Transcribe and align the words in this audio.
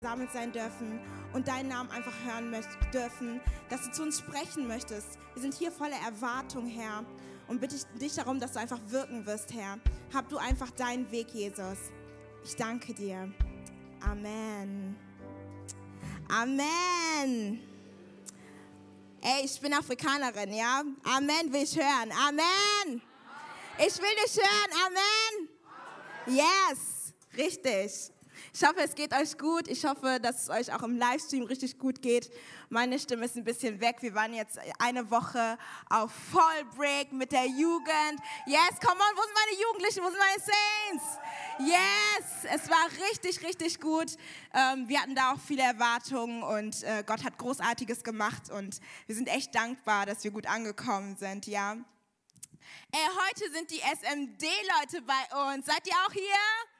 gesammelt 0.00 0.30
sein 0.32 0.52
dürfen 0.52 1.00
und 1.32 1.48
deinen 1.48 1.70
Namen 1.70 1.90
einfach 1.90 2.12
hören 2.24 2.54
dürfen, 2.94 3.40
dass 3.68 3.82
du 3.82 3.90
zu 3.90 4.04
uns 4.04 4.20
sprechen 4.20 4.68
möchtest. 4.68 5.18
Wir 5.34 5.42
sind 5.42 5.54
hier 5.54 5.72
voller 5.72 5.96
Erwartung, 6.06 6.68
Herr, 6.68 7.04
und 7.48 7.60
bitte 7.60 7.74
dich 8.00 8.14
darum, 8.14 8.38
dass 8.38 8.52
du 8.52 8.60
einfach 8.60 8.78
wirken 8.86 9.26
wirst, 9.26 9.52
Herr. 9.52 9.78
Hab 10.14 10.28
du 10.28 10.36
einfach 10.36 10.70
deinen 10.70 11.10
Weg, 11.10 11.30
Jesus. 11.34 11.78
Ich 12.44 12.54
danke 12.54 12.94
dir. 12.94 13.32
Amen. 14.00 14.96
Amen. 16.28 17.60
Ey, 19.20 19.44
ich 19.46 19.60
bin 19.60 19.74
Afrikanerin, 19.74 20.52
ja? 20.52 20.84
Amen 21.02 21.52
will 21.52 21.64
ich 21.64 21.76
hören. 21.76 22.12
Amen. 22.12 23.02
Ich 23.78 23.98
will 23.98 24.14
dich 24.24 24.36
hören. 24.36 24.70
Amen. 24.86 25.48
Yes, 26.36 27.14
richtig. 27.36 28.12
Ich 28.54 28.64
hoffe, 28.64 28.80
es 28.80 28.94
geht 28.94 29.12
euch 29.12 29.36
gut. 29.36 29.68
Ich 29.68 29.84
hoffe, 29.84 30.18
dass 30.20 30.42
es 30.42 30.50
euch 30.50 30.72
auch 30.72 30.82
im 30.82 30.96
Livestream 30.96 31.44
richtig 31.44 31.78
gut 31.78 32.00
geht. 32.00 32.30
Meine 32.70 32.98
Stimme 32.98 33.26
ist 33.26 33.36
ein 33.36 33.44
bisschen 33.44 33.80
weg. 33.80 33.96
Wir 34.00 34.14
waren 34.14 34.32
jetzt 34.32 34.58
eine 34.78 35.10
Woche 35.10 35.58
auf 35.90 36.10
Fallbreak 36.32 37.12
mit 37.12 37.32
der 37.32 37.46
Jugend. 37.46 38.20
Yes, 38.46 38.80
come 38.80 38.96
on, 38.96 39.16
wo 39.16 39.22
sind 39.22 39.34
meine 39.34 39.62
Jugendlichen? 39.62 40.02
Wo 40.02 40.08
sind 40.08 40.18
meine 40.18 40.40
Saints? 40.40 41.18
Yes, 41.58 42.60
es 42.62 42.70
war 42.70 42.88
richtig, 43.10 43.44
richtig 43.44 43.80
gut. 43.80 44.16
Ähm, 44.54 44.88
wir 44.88 45.00
hatten 45.00 45.14
da 45.14 45.32
auch 45.32 45.40
viele 45.40 45.62
Erwartungen 45.62 46.42
und 46.42 46.82
äh, 46.84 47.04
Gott 47.06 47.24
hat 47.24 47.36
Großartiges 47.36 48.02
gemacht 48.02 48.50
und 48.50 48.80
wir 49.06 49.14
sind 49.14 49.28
echt 49.28 49.54
dankbar, 49.54 50.06
dass 50.06 50.24
wir 50.24 50.30
gut 50.30 50.46
angekommen 50.46 51.16
sind, 51.16 51.46
ja. 51.46 51.76
Ey, 52.92 53.08
heute 53.26 53.52
sind 53.52 53.70
die 53.70 53.80
SMD-Leute 53.80 55.02
bei 55.02 55.54
uns. 55.54 55.66
Seid 55.66 55.86
ihr 55.86 55.94
auch 56.06 56.12
hier? 56.12 56.77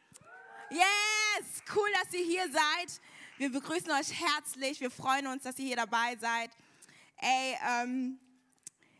Yes, 0.70 1.62
cool, 1.74 1.88
dass 1.94 2.12
ihr 2.12 2.26
hier 2.26 2.44
seid. 2.52 3.00
Wir 3.38 3.50
begrüßen 3.50 3.90
euch 3.90 4.12
herzlich. 4.20 4.80
Wir 4.80 4.90
freuen 4.90 5.26
uns, 5.26 5.44
dass 5.44 5.58
ihr 5.58 5.64
hier 5.64 5.76
dabei 5.76 6.14
seid. 6.20 6.50
Ey, 7.16 7.56
ähm, 7.66 8.18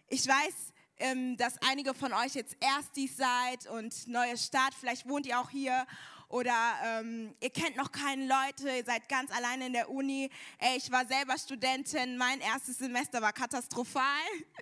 ich 0.09 0.27
weiß, 0.27 0.73
ähm, 0.99 1.37
dass 1.37 1.61
einige 1.61 1.93
von 1.93 2.15
euch 2.15 2.35
jetzt 2.37 2.57
Erstis 2.61 3.19
seid 3.19 3.67
und 3.67 4.09
neue 4.09 4.39
Start. 4.39 4.73
Vielleicht 4.81 5.07
wohnt 5.07 5.27
ihr 5.27 5.39
auch 5.39 5.51
hier 5.51 5.87
oder 6.29 6.75
ähm, 6.85 7.35
ihr 7.41 7.51
kennt 7.51 7.77
noch 7.77 7.91
keine 7.91 8.27
Leute, 8.27 8.71
ihr 8.71 8.85
seid 8.85 9.09
ganz 9.09 9.31
alleine 9.31 9.67
in 9.67 9.73
der 9.73 9.91
Uni. 9.91 10.31
Ey, 10.59 10.77
ich 10.77 10.91
war 10.91 11.07
selber 11.07 11.39
Studentin, 11.39 12.19
mein 12.19 12.41
erstes 12.41 12.79
Semester 12.79 13.23
war 13.23 13.33
katastrophal, 13.33 14.03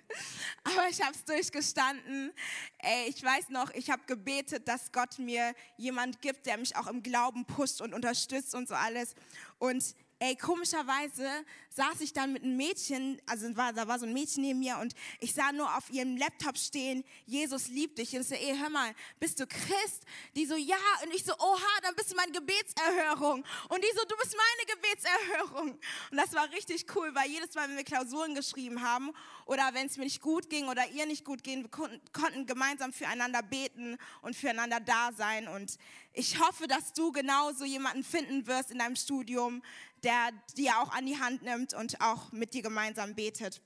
aber 0.63 0.87
ich 0.89 1.01
habe 1.01 1.13
es 1.13 1.25
durchgestanden. 1.25 2.31
Ey, 2.79 3.09
ich 3.09 3.21
weiß 3.21 3.49
noch, 3.49 3.69
ich 3.71 3.89
habe 3.89 4.01
gebetet, 4.05 4.67
dass 4.67 4.91
Gott 4.91 5.19
mir 5.19 5.53
jemand 5.75 6.21
gibt, 6.21 6.45
der 6.45 6.57
mich 6.57 6.75
auch 6.75 6.87
im 6.87 7.03
Glauben 7.03 7.45
pusht 7.45 7.81
und 7.81 7.93
unterstützt 7.93 8.55
und 8.55 8.67
so 8.67 8.75
alles. 8.75 9.13
Und 9.59 9.95
ey, 10.19 10.35
komischerweise 10.35 11.29
saß 11.69 12.01
ich 12.01 12.11
dann 12.11 12.33
mit 12.33 12.43
einem 12.43 12.57
Mädchen, 12.57 13.21
also 13.27 13.55
war, 13.55 13.71
da 13.71 13.87
war 13.87 13.99
so 13.99 14.05
ein 14.05 14.13
Mädchen 14.13 14.41
neben 14.41 14.59
mir 14.59 14.77
und 14.79 14.95
ich 15.19 15.33
sah 15.33 15.51
nur 15.51 15.77
auf 15.77 15.89
ihrem 15.91 16.17
Laptop 16.17 16.57
stehen, 16.57 17.03
Jesus 17.25 17.67
liebt 17.67 17.99
dich. 17.99 18.13
Und 18.15 18.21
ich 18.21 18.27
so, 18.27 18.35
ey, 18.35 18.57
hör 18.57 18.69
mal, 18.69 18.93
bist 19.19 19.39
du 19.39 19.45
Christ? 19.45 20.03
Die 20.35 20.45
so, 20.45 20.55
ja. 20.55 20.75
Und 21.03 21.13
ich 21.13 21.23
so, 21.23 21.33
oha, 21.33 21.81
dann 21.83 21.95
bist 21.95 22.11
du 22.11 22.15
meine 22.15 22.31
Gebetserhörung. 22.31 23.45
Und 23.69 23.83
die 23.83 23.95
so, 23.95 24.03
du 24.07 24.15
bist 24.17 24.35
meine 24.35 24.75
Gebetserhörung. 24.75 25.77
Und 26.11 26.17
das 26.17 26.33
war 26.33 26.49
richtig 26.51 26.85
cool, 26.95 27.13
weil 27.13 27.29
jedes 27.29 27.53
Mal, 27.53 27.69
wenn 27.69 27.77
wir 27.77 27.83
Klausuren 27.83 28.33
geschrieben 28.33 28.81
haben 28.81 29.11
oder 29.45 29.69
wenn 29.73 29.85
es 29.85 29.97
mir 29.97 30.05
nicht 30.05 30.21
gut 30.21 30.49
ging 30.49 30.67
oder 30.67 30.87
ihr 30.89 31.05
nicht 31.05 31.23
gut 31.23 31.43
ging, 31.43 31.61
wir 31.61 31.69
konnten, 31.69 32.01
konnten 32.11 32.45
gemeinsam 32.47 32.91
füreinander 32.91 33.43
beten 33.43 33.97
und 34.21 34.35
füreinander 34.35 34.79
da 34.79 35.11
sein. 35.15 35.47
Und 35.47 35.77
ich 36.13 36.39
hoffe, 36.39 36.67
dass 36.67 36.93
du 36.93 37.11
genauso 37.11 37.65
jemanden 37.65 38.03
finden 38.03 38.47
wirst 38.47 38.71
in 38.71 38.79
deinem 38.79 38.95
Studium, 38.95 39.61
der 40.07 40.31
dir 40.55 40.79
auch 40.79 40.93
an 40.93 41.05
die 41.05 41.19
Hand 41.19 41.41
nimmt 41.43 41.73
und 41.73 41.99
auch 41.99 42.31
mit 42.31 42.53
dir 42.53 42.61
gemeinsam 42.61 43.13
betet. 43.13 43.61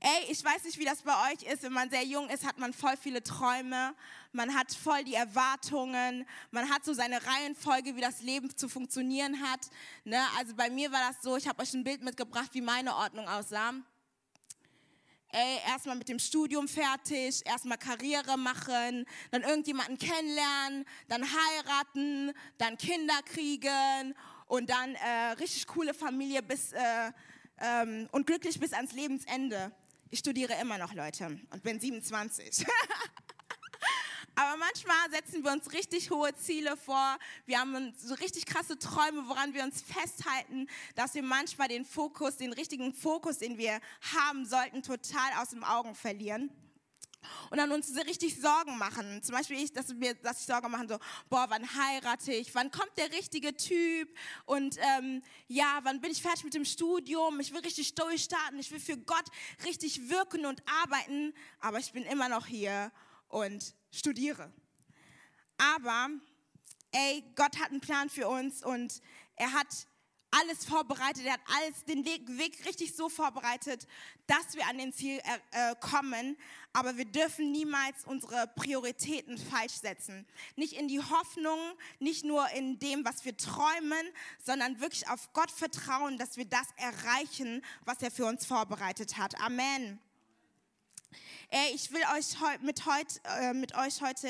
Ey, 0.00 0.30
ich 0.30 0.42
weiß 0.42 0.64
nicht, 0.64 0.78
wie 0.78 0.86
das 0.86 1.02
bei 1.02 1.12
euch 1.30 1.42
ist. 1.42 1.62
Wenn 1.62 1.72
man 1.72 1.90
sehr 1.90 2.04
jung 2.04 2.30
ist, 2.30 2.46
hat 2.46 2.58
man 2.58 2.72
voll 2.72 2.96
viele 2.96 3.22
Träume. 3.22 3.94
Man 4.32 4.54
hat 4.54 4.72
voll 4.72 5.04
die 5.04 5.14
Erwartungen. 5.14 6.26
Man 6.50 6.70
hat 6.70 6.84
so 6.84 6.94
seine 6.94 7.18
Reihenfolge, 7.26 7.94
wie 7.94 8.00
das 8.00 8.22
Leben 8.22 8.56
zu 8.56 8.70
funktionieren 8.70 9.42
hat. 9.42 9.60
Ne? 10.04 10.18
Also 10.38 10.54
bei 10.54 10.70
mir 10.70 10.90
war 10.92 11.10
das 11.10 11.20
so, 11.22 11.36
ich 11.36 11.46
habe 11.46 11.62
euch 11.62 11.74
ein 11.74 11.84
Bild 11.84 12.02
mitgebracht, 12.02 12.50
wie 12.52 12.62
meine 12.62 12.94
Ordnung 12.94 13.28
aussah. 13.28 13.74
Ey, 15.28 15.58
erstmal 15.66 15.96
mit 15.96 16.08
dem 16.08 16.18
Studium 16.18 16.68
fertig, 16.68 17.42
erstmal 17.44 17.76
Karriere 17.76 18.38
machen, 18.38 19.04
dann 19.30 19.42
irgendjemanden 19.42 19.98
kennenlernen, 19.98 20.86
dann 21.08 21.22
heiraten, 21.22 22.32
dann 22.56 22.78
Kinder 22.78 23.20
kriegen 23.24 24.14
und 24.46 24.70
dann 24.70 24.94
äh, 24.94 25.32
richtig 25.38 25.66
coole 25.66 25.94
Familie 25.94 26.42
bis, 26.42 26.72
äh, 26.72 27.12
ähm, 27.60 28.08
und 28.12 28.26
glücklich 28.26 28.58
bis 28.58 28.72
ans 28.72 28.92
Lebensende. 28.92 29.72
Ich 30.10 30.20
studiere 30.20 30.54
immer 30.60 30.78
noch, 30.78 30.94
Leute, 30.94 31.38
und 31.50 31.62
bin 31.62 31.80
27. 31.80 32.64
Aber 34.38 34.58
manchmal 34.58 35.10
setzen 35.10 35.42
wir 35.42 35.50
uns 35.50 35.72
richtig 35.72 36.10
hohe 36.10 36.34
Ziele 36.34 36.76
vor. 36.76 37.18
Wir 37.46 37.58
haben 37.58 37.94
so 37.96 38.14
richtig 38.14 38.44
krasse 38.44 38.78
Träume, 38.78 39.26
woran 39.28 39.54
wir 39.54 39.64
uns 39.64 39.80
festhalten, 39.80 40.68
dass 40.94 41.14
wir 41.14 41.22
manchmal 41.22 41.68
den 41.68 41.86
Fokus, 41.86 42.36
den 42.36 42.52
richtigen 42.52 42.92
Fokus, 42.92 43.38
den 43.38 43.56
wir 43.56 43.80
haben 44.14 44.44
sollten, 44.44 44.82
total 44.82 45.32
aus 45.40 45.50
den 45.50 45.64
Augen 45.64 45.94
verlieren 45.94 46.50
und 47.50 47.58
dann 47.58 47.72
uns 47.72 47.94
richtig 48.06 48.40
Sorgen 48.40 48.78
machen. 48.78 49.22
Zum 49.22 49.34
Beispiel 49.34 49.58
ich, 49.58 49.72
dass, 49.72 49.98
wir, 49.98 50.14
dass 50.14 50.40
ich 50.40 50.46
Sorgen 50.46 50.70
machen, 50.70 50.88
so, 50.88 50.98
boah, 51.28 51.46
wann 51.48 51.66
heirate 51.74 52.32
ich? 52.32 52.54
Wann 52.54 52.70
kommt 52.70 52.96
der 52.96 53.12
richtige 53.12 53.56
Typ? 53.56 54.08
Und 54.44 54.76
ähm, 54.96 55.22
ja, 55.48 55.80
wann 55.82 56.00
bin 56.00 56.10
ich 56.10 56.22
fertig 56.22 56.44
mit 56.44 56.54
dem 56.54 56.64
Studium? 56.64 57.40
Ich 57.40 57.52
will 57.52 57.60
richtig 57.60 57.94
durchstarten. 57.94 58.58
Ich 58.58 58.70
will 58.70 58.80
für 58.80 58.96
Gott 58.98 59.26
richtig 59.64 60.08
wirken 60.08 60.46
und 60.46 60.62
arbeiten. 60.82 61.34
Aber 61.60 61.78
ich 61.78 61.92
bin 61.92 62.04
immer 62.04 62.28
noch 62.28 62.46
hier 62.46 62.92
und 63.28 63.74
studiere. 63.90 64.52
Aber, 65.58 66.10
ey, 66.92 67.24
Gott 67.34 67.58
hat 67.58 67.70
einen 67.70 67.80
Plan 67.80 68.10
für 68.10 68.28
uns 68.28 68.64
und 68.64 69.00
er 69.36 69.52
hat 69.52 69.86
alles 70.30 70.64
vorbereitet, 70.64 71.24
er 71.24 71.34
hat 71.34 71.40
alles, 71.56 71.84
den 71.84 72.04
Weg 72.04 72.64
richtig 72.66 72.94
so 72.94 73.08
vorbereitet, 73.08 73.86
dass 74.26 74.54
wir 74.54 74.66
an 74.66 74.78
den 74.78 74.92
Ziel 74.92 75.18
äh, 75.52 75.70
äh, 75.70 75.74
kommen. 75.80 76.36
Aber 76.76 76.98
wir 76.98 77.06
dürfen 77.06 77.52
niemals 77.52 78.04
unsere 78.04 78.48
Prioritäten 78.48 79.38
falsch 79.38 79.72
setzen. 79.72 80.26
Nicht 80.56 80.74
in 80.74 80.88
die 80.88 81.00
Hoffnung, 81.00 81.58
nicht 82.00 82.22
nur 82.22 82.46
in 82.50 82.78
dem, 82.78 83.02
was 83.02 83.24
wir 83.24 83.34
träumen, 83.34 84.06
sondern 84.44 84.78
wirklich 84.78 85.08
auf 85.08 85.32
Gott 85.32 85.50
vertrauen, 85.50 86.18
dass 86.18 86.36
wir 86.36 86.44
das 86.44 86.66
erreichen, 86.76 87.64
was 87.86 88.02
er 88.02 88.10
für 88.10 88.26
uns 88.26 88.44
vorbereitet 88.44 89.16
hat. 89.16 89.40
Amen. 89.40 89.98
Ey, 91.48 91.74
ich 91.74 91.92
will 91.92 92.02
euch 92.14 92.60
mit, 92.60 92.84
heut, 92.84 93.22
äh, 93.24 93.54
mit 93.54 93.74
euch 93.74 94.02
heute 94.02 94.28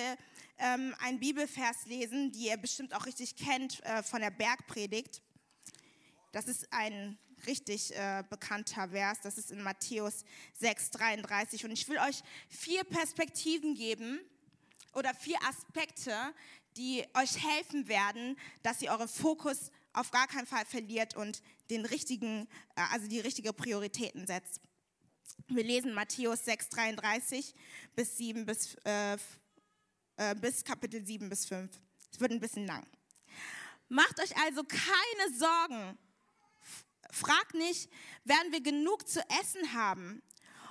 ähm, 0.59 0.95
einen 1.01 1.19
Bibelvers 1.19 1.87
lesen, 1.87 2.31
die 2.31 2.47
ihr 2.47 2.59
bestimmt 2.59 2.95
auch 2.95 3.07
richtig 3.07 3.35
kennt 3.35 3.85
äh, 3.85 4.05
von 4.05 4.21
der 4.21 4.31
Bergpredigt. 4.31 5.21
Das 6.31 6.47
ist 6.47 6.73
ein 6.73 7.19
richtig 7.47 7.95
äh, 7.95 8.25
bekannter 8.29 8.89
Vers. 8.89 9.19
Das 9.23 9.39
ist 9.39 9.51
in 9.51 9.63
Matthäus 9.63 10.25
6, 10.55 10.91
33. 10.91 11.65
Und 11.65 11.73
ich 11.73 11.89
will 11.89 11.99
euch 11.99 12.23
vier 12.49 12.85
Perspektiven 12.85 13.75
geben 13.75 14.21
oder 14.93 15.15
vier 15.15 15.39
Aspekte, 15.49 16.15
die 16.77 17.05
euch 17.15 17.43
helfen 17.45 17.89
werden, 17.89 18.37
dass 18.63 18.83
ihr 18.83 18.91
euren 18.91 19.09
Fokus 19.09 19.71
auf 19.93 20.11
gar 20.11 20.27
keinen 20.27 20.47
Fall 20.47 20.65
verliert 20.67 21.17
und 21.17 21.43
den 21.71 21.85
richtigen, 21.85 22.49
äh, 22.77 22.83
also 22.93 23.09
die 23.09 23.21
richtige 23.21 23.53
Prioritäten 23.53 24.27
setzt. 24.27 24.61
Wir 25.49 25.65
lesen 25.65 25.95
Matthäus 25.95 26.45
6, 26.45 26.69
33 26.71 27.55
bis, 27.95 28.17
7 28.17 28.47
bis, 28.47 28.75
äh, 28.85 29.15
äh, 30.17 30.35
bis 30.35 30.65
Kapitel 30.65 31.05
7 31.05 31.29
bis 31.29 31.47
5. 31.47 31.71
Es 32.13 32.21
wird 32.21 32.33
ein 32.33 32.41
bisschen 32.41 32.67
lang. 32.67 32.87
Macht 33.89 34.21
euch 34.21 34.37
also 34.39 34.65
keine 34.65 35.39
Sorgen 35.39 35.99
Frag 37.17 37.55
nicht, 37.55 37.91
werden 38.25 38.53
wir 38.53 38.61
genug 38.61 39.09
zu 39.09 39.21
essen 39.41 39.73
haben? 39.73 40.23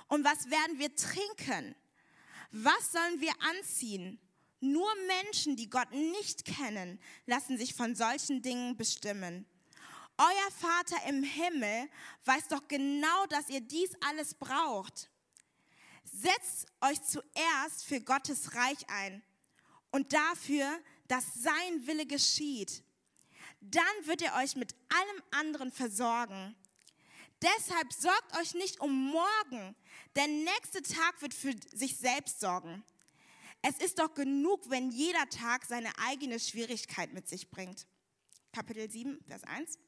Und 0.08 0.24
was 0.24 0.48
werden 0.50 0.78
wir 0.78 0.94
trinken? 0.94 1.74
Was 2.52 2.92
sollen 2.92 3.20
wir 3.20 3.32
anziehen? 3.58 4.20
Nur 4.60 4.88
Menschen, 5.06 5.56
die 5.56 5.68
Gott 5.68 5.90
nicht 5.90 6.44
kennen, 6.44 7.00
lassen 7.26 7.58
sich 7.58 7.74
von 7.74 7.94
solchen 7.94 8.42
Dingen 8.42 8.76
bestimmen. 8.76 9.46
Euer 10.18 10.50
Vater 10.58 10.96
im 11.08 11.22
Himmel 11.22 11.90
weiß 12.24 12.48
doch 12.48 12.66
genau, 12.68 13.26
dass 13.26 13.50
ihr 13.50 13.60
dies 13.60 13.90
alles 14.00 14.34
braucht. 14.34 15.10
Setzt 16.04 16.68
euch 16.80 17.02
zuerst 17.02 17.84
für 17.84 18.00
Gottes 18.00 18.54
Reich 18.54 18.88
ein 18.88 19.22
und 19.90 20.12
dafür, 20.12 20.80
dass 21.08 21.24
sein 21.34 21.86
Wille 21.86 22.06
geschieht 22.06 22.85
dann 23.70 24.06
wird 24.06 24.22
er 24.22 24.36
euch 24.36 24.56
mit 24.56 24.74
allem 24.88 25.22
anderen 25.30 25.72
versorgen. 25.72 26.54
Deshalb 27.42 27.92
sorgt 27.92 28.36
euch 28.38 28.54
nicht 28.54 28.80
um 28.80 29.10
morgen, 29.10 29.76
der 30.14 30.26
nächste 30.26 30.82
Tag 30.82 31.20
wird 31.20 31.34
für 31.34 31.54
sich 31.72 31.96
selbst 31.96 32.40
sorgen. 32.40 32.82
Es 33.62 33.78
ist 33.78 33.98
doch 33.98 34.14
genug, 34.14 34.70
wenn 34.70 34.90
jeder 34.90 35.28
Tag 35.28 35.64
seine 35.66 35.90
eigene 35.98 36.38
Schwierigkeit 36.40 37.12
mit 37.12 37.28
sich 37.28 37.50
bringt. 37.50 37.86
Kapitel 38.52 38.90
7, 38.90 39.22
Vers 39.26 39.44
1. 39.44 39.78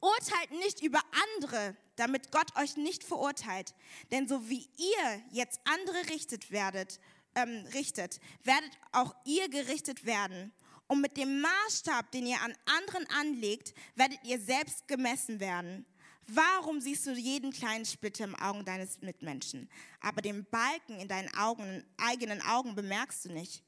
Urteilt 0.00 0.52
nicht 0.52 0.80
über 0.82 1.00
andere, 1.36 1.76
damit 1.96 2.30
Gott 2.30 2.54
euch 2.56 2.76
nicht 2.76 3.02
verurteilt. 3.02 3.74
Denn 4.12 4.28
so 4.28 4.48
wie 4.48 4.68
ihr 4.76 5.22
jetzt 5.32 5.60
andere 5.64 6.08
richtet 6.10 6.52
werdet, 6.52 7.00
ähm, 7.34 7.66
richtet, 7.74 8.20
werdet 8.44 8.70
auch 8.92 9.14
ihr 9.24 9.48
gerichtet 9.48 10.04
werden. 10.04 10.52
Und 10.88 11.02
mit 11.02 11.16
dem 11.16 11.40
Maßstab, 11.42 12.10
den 12.12 12.26
ihr 12.26 12.40
an 12.40 12.54
anderen 12.64 13.06
anlegt, 13.10 13.74
werdet 13.94 14.18
ihr 14.24 14.40
selbst 14.40 14.88
gemessen 14.88 15.38
werden. 15.38 15.86
Warum 16.26 16.80
siehst 16.80 17.06
du 17.06 17.12
jeden 17.12 17.52
kleinen 17.52 17.86
Splitter 17.86 18.24
im 18.24 18.34
Augen 18.34 18.64
deines 18.64 19.00
Mitmenschen, 19.00 19.70
aber 20.00 20.20
den 20.20 20.44
Balken 20.46 20.98
in 20.98 21.08
deinen 21.08 21.32
Augen, 21.34 21.84
eigenen 21.96 22.42
Augen 22.42 22.74
bemerkst 22.74 23.26
du 23.26 23.32
nicht? 23.32 23.62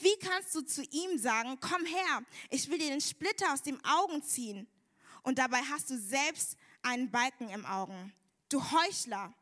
Wie 0.00 0.16
kannst 0.20 0.54
du 0.54 0.60
zu 0.60 0.82
ihm 0.82 1.18
sagen, 1.18 1.58
komm 1.60 1.84
her, 1.84 2.22
ich 2.50 2.68
will 2.68 2.78
dir 2.78 2.90
den 2.90 3.00
Splitter 3.00 3.52
aus 3.52 3.62
dem 3.62 3.82
Augen 3.84 4.22
ziehen? 4.22 4.68
Und 5.22 5.38
dabei 5.38 5.60
hast 5.62 5.90
du 5.90 5.98
selbst 5.98 6.56
einen 6.82 7.10
Balken 7.10 7.48
im 7.48 7.64
Augen. 7.64 8.12
Du 8.48 8.62
Heuchler, 8.62 9.34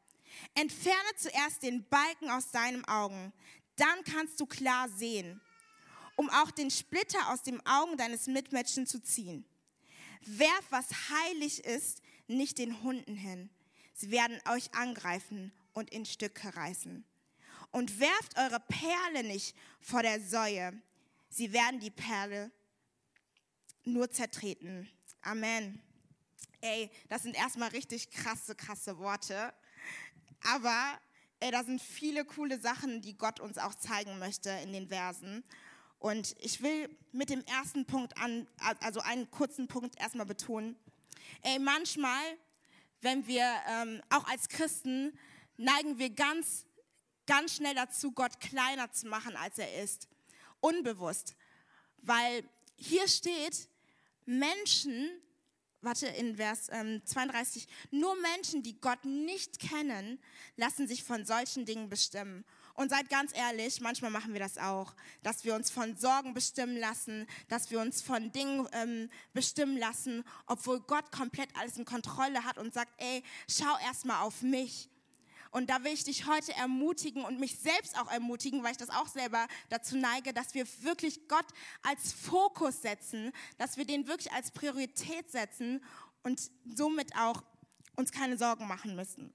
entferne 0.54 1.10
zuerst 1.16 1.62
den 1.62 1.86
Balken 1.88 2.30
aus 2.30 2.50
deinem 2.50 2.84
Augen, 2.86 3.32
dann 3.76 4.04
kannst 4.04 4.40
du 4.40 4.46
klar 4.46 4.88
sehen, 4.88 5.40
um 6.16 6.30
auch 6.30 6.50
den 6.50 6.70
Splitter 6.70 7.32
aus 7.32 7.42
dem 7.42 7.60
Augen 7.66 7.96
deines 7.96 8.26
Mitmenschen 8.26 8.86
zu 8.86 9.00
ziehen. 9.00 9.44
Werf, 10.26 10.64
was 10.70 10.86
heilig 11.10 11.64
ist, 11.64 12.02
nicht 12.26 12.58
den 12.58 12.82
Hunden 12.82 13.16
hin. 13.16 13.50
Sie 13.92 14.10
werden 14.10 14.38
euch 14.50 14.74
angreifen 14.74 15.52
und 15.72 15.90
in 15.90 16.04
Stücke 16.04 16.54
reißen. 16.56 17.04
Und 17.70 18.00
werft 18.00 18.38
eure 18.38 18.60
Perle 18.60 19.24
nicht 19.24 19.56
vor 19.80 20.02
der 20.02 20.20
Säue. 20.20 20.72
Sie 21.28 21.52
werden 21.52 21.80
die 21.80 21.90
Perle 21.90 22.50
nur 23.84 24.10
zertreten. 24.10 24.88
Amen. 25.22 25.82
Ey, 26.60 26.90
das 27.08 27.22
sind 27.22 27.36
erstmal 27.36 27.70
richtig 27.70 28.10
krasse, 28.10 28.54
krasse 28.54 28.98
Worte. 28.98 29.52
Aber 30.42 30.98
ey, 31.40 31.50
da 31.50 31.64
sind 31.64 31.82
viele 31.82 32.24
coole 32.24 32.58
Sachen, 32.60 33.02
die 33.02 33.16
Gott 33.16 33.40
uns 33.40 33.58
auch 33.58 33.74
zeigen 33.74 34.18
möchte 34.18 34.50
in 34.62 34.72
den 34.72 34.88
Versen. 34.88 35.44
Und 36.04 36.36
ich 36.38 36.60
will 36.60 36.94
mit 37.12 37.30
dem 37.30 37.42
ersten 37.46 37.86
Punkt 37.86 38.18
an, 38.18 38.46
also 38.80 39.00
einen 39.00 39.30
kurzen 39.30 39.68
Punkt 39.68 39.98
erstmal 39.98 40.26
betonen. 40.26 40.76
Ey, 41.40 41.58
manchmal, 41.58 42.22
wenn 43.00 43.26
wir 43.26 43.50
ähm, 43.66 44.02
auch 44.10 44.28
als 44.28 44.50
Christen 44.50 45.18
neigen 45.56 45.96
wir 45.98 46.10
ganz 46.10 46.66
ganz 47.24 47.56
schnell 47.56 47.74
dazu, 47.74 48.12
Gott 48.12 48.38
kleiner 48.38 48.92
zu 48.92 49.06
machen, 49.06 49.34
als 49.34 49.56
er 49.56 49.82
ist. 49.82 50.06
Unbewusst. 50.60 51.36
Weil 52.02 52.44
hier 52.76 53.08
steht, 53.08 53.70
Menschen, 54.26 55.08
warte 55.80 56.08
in 56.08 56.36
Vers 56.36 56.68
ähm, 56.70 57.00
32, 57.06 57.66
nur 57.90 58.14
Menschen, 58.20 58.62
die 58.62 58.78
Gott 58.78 59.06
nicht 59.06 59.58
kennen, 59.58 60.20
lassen 60.56 60.86
sich 60.86 61.02
von 61.02 61.24
solchen 61.24 61.64
Dingen 61.64 61.88
bestimmen. 61.88 62.44
Und 62.74 62.90
seid 62.90 63.08
ganz 63.08 63.32
ehrlich, 63.36 63.80
manchmal 63.80 64.10
machen 64.10 64.32
wir 64.32 64.40
das 64.40 64.58
auch, 64.58 64.94
dass 65.22 65.44
wir 65.44 65.54
uns 65.54 65.70
von 65.70 65.96
Sorgen 65.96 66.34
bestimmen 66.34 66.76
lassen, 66.76 67.26
dass 67.48 67.70
wir 67.70 67.80
uns 67.80 68.02
von 68.02 68.32
Dingen 68.32 68.68
ähm, 68.72 69.10
bestimmen 69.32 69.78
lassen, 69.78 70.24
obwohl 70.46 70.80
Gott 70.80 71.12
komplett 71.12 71.48
alles 71.56 71.78
in 71.78 71.84
Kontrolle 71.84 72.44
hat 72.44 72.58
und 72.58 72.74
sagt, 72.74 72.92
ey, 72.98 73.22
schau 73.48 73.78
erstmal 73.86 74.22
auf 74.22 74.42
mich. 74.42 74.90
Und 75.52 75.70
da 75.70 75.84
will 75.84 75.92
ich 75.92 76.02
dich 76.02 76.26
heute 76.26 76.52
ermutigen 76.54 77.24
und 77.24 77.38
mich 77.38 77.56
selbst 77.60 77.96
auch 77.96 78.10
ermutigen, 78.10 78.64
weil 78.64 78.72
ich 78.72 78.76
das 78.76 78.90
auch 78.90 79.06
selber 79.06 79.46
dazu 79.68 79.96
neige, 79.96 80.32
dass 80.32 80.52
wir 80.54 80.66
wirklich 80.82 81.28
Gott 81.28 81.46
als 81.84 82.12
Fokus 82.12 82.82
setzen, 82.82 83.30
dass 83.56 83.76
wir 83.76 83.84
den 83.84 84.08
wirklich 84.08 84.32
als 84.32 84.50
Priorität 84.50 85.30
setzen 85.30 85.80
und 86.24 86.50
somit 86.74 87.14
auch 87.16 87.44
uns 87.94 88.10
keine 88.10 88.36
Sorgen 88.36 88.66
machen 88.66 88.96
müssen. 88.96 89.32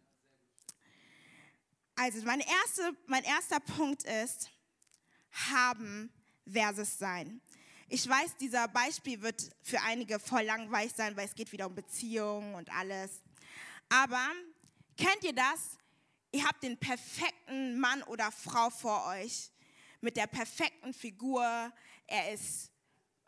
Also 2.02 2.22
mein, 2.24 2.40
erste, 2.40 2.96
mein 3.08 3.26
erster 3.26 3.60
Punkt 3.60 4.04
ist, 4.04 4.50
haben 5.52 6.10
versus 6.50 6.98
sein. 6.98 7.42
Ich 7.90 8.08
weiß, 8.08 8.38
dieser 8.38 8.70
Beispiel 8.70 9.22
wird 9.22 9.50
für 9.62 9.82
einige 9.82 10.18
voll 10.18 10.44
langweilig 10.44 10.94
sein, 10.96 11.18
weil 11.18 11.26
es 11.28 11.36
geht 11.36 11.52
wieder 11.52 11.66
um 11.66 11.76
Beziehungen 11.76 12.56
und 12.56 12.72
alles. 12.72 13.22
Aber 13.90 14.26
kennt 14.96 15.26
ihr 15.26 15.34
das? 15.34 15.78
Ihr 16.32 16.46
habt 16.46 16.64
den 16.64 16.78
perfekten 16.78 17.78
Mann 17.82 18.02
oder 18.04 18.32
Frau 18.32 18.70
vor 18.70 19.06
euch 19.08 19.52
mit 20.00 20.16
der 20.16 20.28
perfekten 20.28 20.94
Figur. 20.94 21.44
Er 22.08 22.34
ist, 22.34 22.72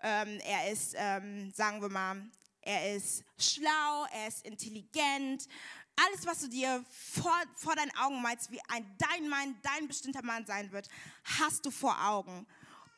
ähm, 0.01 0.39
er 0.45 0.71
ist, 0.71 0.93
ähm, 0.95 1.51
sagen 1.51 1.81
wir 1.81 1.89
mal, 1.89 2.25
er 2.61 2.95
ist 2.95 3.25
schlau, 3.37 4.05
er 4.13 4.27
ist 4.29 4.45
intelligent. 4.45 5.47
Alles, 5.95 6.25
was 6.25 6.39
du 6.39 6.47
dir 6.47 6.83
vor, 6.89 7.35
vor 7.55 7.75
deinen 7.75 7.95
Augen 7.97 8.21
meinst, 8.21 8.51
wie 8.51 8.59
ein 8.69 8.85
dein 8.97 9.29
Mann, 9.29 9.55
dein 9.61 9.87
bestimmter 9.87 10.23
Mann 10.23 10.45
sein 10.45 10.71
wird, 10.71 10.87
hast 11.23 11.65
du 11.65 11.71
vor 11.71 11.95
Augen 12.07 12.47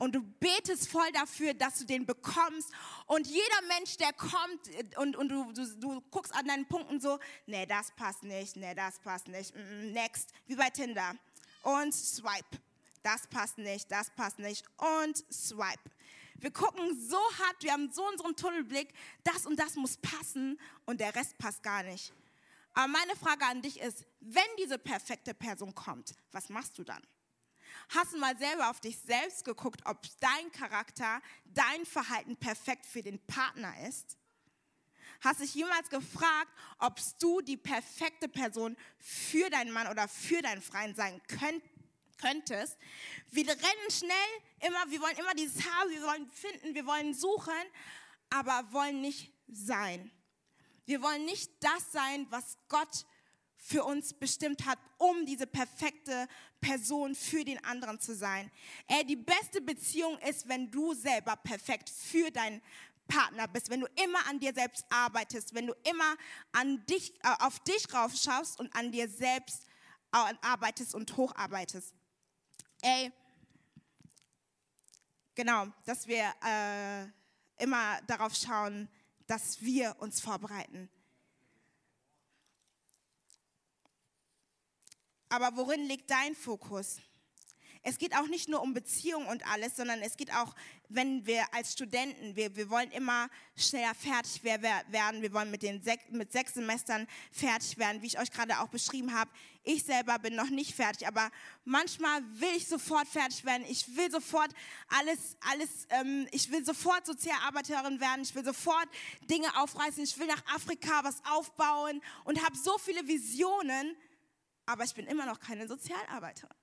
und 0.04 0.14
du 0.14 0.22
betest 0.22 0.90
voll 0.90 1.10
dafür, 1.14 1.54
dass 1.54 1.80
du 1.80 1.86
den 1.86 2.06
bekommst. 2.06 2.72
Und 3.06 3.26
jeder 3.28 3.62
Mensch, 3.70 3.98
der 3.98 4.12
kommt 4.14 4.68
äh, 4.68 4.98
und, 4.98 5.16
und 5.16 5.30
du, 5.30 5.52
du, 5.54 5.66
du 5.80 6.02
guckst 6.12 6.34
an 6.36 6.46
deinen 6.48 6.68
Punkten 6.68 7.00
so, 7.00 7.20
nee, 7.46 7.66
das 7.66 7.92
passt 7.96 8.24
nicht, 8.24 8.56
nee, 8.58 8.76
das 8.76 9.00
passt 9.00 9.28
nicht, 9.28 9.56
mm, 9.56 9.60
mm, 9.60 9.92
next, 9.94 10.32
wie 10.46 10.56
bei 10.56 10.70
Tinder. 10.70 11.16
Und 11.62 11.94
swipe, 11.94 12.60
das 13.02 13.28
passt 13.28 13.58
nicht, 13.58 13.90
das 13.92 14.10
passt 14.10 14.40
nicht 14.40 14.66
und 15.02 15.18
swipe. 15.32 15.90
Wir 16.36 16.52
gucken 16.52 17.00
so 17.00 17.18
hart, 17.40 17.64
wir 17.64 17.72
haben 17.72 17.90
so 17.92 18.06
unseren 18.06 18.36
Tunnelblick, 18.36 18.94
das 19.24 19.46
und 19.46 19.58
das 19.58 19.76
muss 19.76 19.96
passen 19.98 20.60
und 20.86 21.00
der 21.00 21.16
Rest 21.16 21.38
passt 21.38 21.64
gar 21.64 21.84
nicht. 21.84 22.12
Aber 22.74 22.88
meine 22.88 23.16
Frage 23.16 23.46
an 23.46 23.62
dich 23.62 23.80
ist, 23.80 24.06
wenn 24.20 24.44
diese 24.60 24.80
perfekte 24.80 25.34
Person 25.34 25.76
kommt, 25.76 26.14
was 26.32 26.50
machst 26.50 26.78
du 26.78 26.84
dann? 26.84 27.02
Hast 27.90 28.14
du 28.14 28.18
mal 28.18 28.38
selber 28.38 28.70
auf 28.70 28.80
dich 28.80 28.98
selbst 29.00 29.46
geguckt, 29.46 29.82
ob 29.86 30.00
dein 30.20 30.52
Charakter, 30.52 31.22
dein 31.46 31.86
Verhalten 31.86 32.36
perfekt 32.38 32.86
für 32.86 33.04
den 33.04 33.20
Partner 33.26 33.74
ist? 33.88 34.18
Hast 35.22 35.40
dich 35.40 35.54
jemals 35.54 35.90
gefragt, 35.90 36.52
ob 36.80 37.00
du 37.20 37.42
die 37.42 37.58
perfekte 37.58 38.28
Person 38.28 38.76
für 38.98 39.50
deinen 39.50 39.72
Mann 39.72 39.88
oder 39.88 40.08
für 40.08 40.42
deinen 40.42 40.62
Freund 40.62 40.96
sein 40.98 41.22
könnt, 41.28 41.64
könntest? 42.18 42.78
Wir 43.32 43.48
rennen 43.48 43.92
schnell 43.92 44.68
immer, 44.68 44.90
wir 44.90 45.00
wollen 45.00 45.18
immer 45.18 45.34
dieses 45.34 45.64
haben, 45.64 45.90
wir 45.92 46.02
wollen 46.02 46.30
finden, 46.30 46.76
wir 46.76 46.86
wollen 46.86 47.14
suchen, 47.14 47.54
aber 48.30 48.72
wollen 48.72 49.02
nicht 49.02 49.32
sein. 49.48 50.12
Wir 50.86 51.02
wollen 51.02 51.26
nicht 51.26 51.52
das 51.60 51.92
sein, 51.92 52.28
was 52.30 52.58
Gott 52.68 53.06
für 53.56 53.86
uns 53.86 54.14
bestimmt 54.14 54.66
hat, 54.66 54.78
um 54.98 55.26
diese 55.26 55.48
perfekte 55.48 56.28
Person 56.60 57.16
für 57.16 57.46
den 57.46 57.64
anderen 57.64 58.00
zu 58.00 58.14
sein. 58.14 58.52
Ey, 58.88 59.06
die 59.06 59.16
beste 59.16 59.62
Beziehung 59.62 60.18
ist, 60.20 60.50
wenn 60.50 60.70
du 60.70 60.94
selber 60.94 61.38
perfekt 61.38 61.90
für 61.90 62.30
deinen 62.30 62.62
Partner 63.08 63.48
bist, 63.48 63.70
wenn 63.70 63.80
du 63.80 63.88
immer 64.04 64.26
an 64.28 64.40
dir 64.40 64.54
selbst 64.54 64.86
arbeitest, 64.90 65.54
wenn 65.54 65.68
du 65.68 65.74
immer 65.90 66.16
an 66.52 66.86
dich, 66.86 67.14
äh, 67.24 67.36
auf 67.40 67.60
dich 67.62 67.94
raufschaust 67.94 68.60
und 68.60 68.74
an 68.76 68.92
dir 68.92 69.08
selbst 69.08 69.66
äh, 70.12 70.34
arbeitest 70.42 70.94
und 70.94 71.16
hocharbeitest. 71.16 71.94
Ey, 72.82 73.12
genau, 75.36 75.68
dass 75.86 76.06
wir 76.08 76.34
äh, 76.46 77.64
immer 77.64 78.02
darauf 78.08 78.36
schauen, 78.36 78.90
dass 79.28 79.62
wir 79.62 79.96
uns 80.00 80.20
vorbereiten 80.20 80.90
Aber 85.34 85.58
worin 85.58 85.88
liegt 85.88 86.12
dein 86.12 86.36
Fokus? 86.36 86.98
Es 87.84 87.98
geht 87.98 88.16
auch 88.16 88.28
nicht 88.28 88.48
nur 88.48 88.62
um 88.62 88.74
Beziehung 88.74 89.26
und 89.28 89.46
alles, 89.48 89.76
sondern 89.76 90.02
es 90.02 90.16
geht 90.16 90.34
auch, 90.34 90.56
wenn 90.90 91.26
wir 91.26 91.54
als 91.54 91.74
Studenten, 91.74 92.36
wir, 92.36 92.56
wir 92.56 92.70
wollen 92.70 92.90
immer 92.92 93.30
schneller 93.56 93.94
fertig 93.94 94.44
werden, 94.44 95.22
wir 95.22 95.34
wollen 95.34 95.52
mit, 95.52 95.64
den 95.64 95.82
sech, 95.84 96.00
mit 96.10 96.32
sechs 96.32 96.54
Semestern 96.54 97.08
fertig 97.32 97.78
werden, 97.78 98.02
wie 98.02 98.08
ich 98.08 98.20
euch 98.20 98.32
gerade 98.32 98.60
auch 98.60 98.68
beschrieben 98.68 99.14
habe. 99.14 99.30
Ich 99.64 99.84
selber 99.84 100.18
bin 100.20 100.36
noch 100.36 100.50
nicht 100.50 100.74
fertig, 100.74 101.08
aber 101.08 101.30
manchmal 101.66 102.22
will 102.40 102.56
ich 102.56 102.68
sofort 102.68 103.08
fertig 103.08 103.44
werden. 103.46 103.66
Ich 103.70 103.96
will 103.96 104.10
sofort 104.10 104.52
alles, 104.88 105.38
alles, 105.52 105.70
ähm, 105.90 106.28
ich 106.32 106.52
will 106.52 106.66
sofort 106.66 107.06
Sozialarbeiterin 107.06 108.00
werden. 108.00 108.24
Ich 108.24 108.34
will 108.34 108.44
sofort 108.44 108.88
Dinge 109.30 109.48
aufreißen. 109.58 110.04
Ich 110.04 110.18
will 110.18 110.28
nach 110.28 110.46
Afrika 110.56 111.04
was 111.04 111.22
aufbauen 111.30 112.02
und 112.24 112.44
habe 112.44 112.58
so 112.58 112.78
viele 112.78 113.08
Visionen 113.08 113.96
aber 114.66 114.84
ich 114.84 114.94
bin 114.94 115.06
immer 115.08 115.26
noch 115.26 115.40
keine 115.40 115.68
Sozialarbeiterin. 115.68 116.63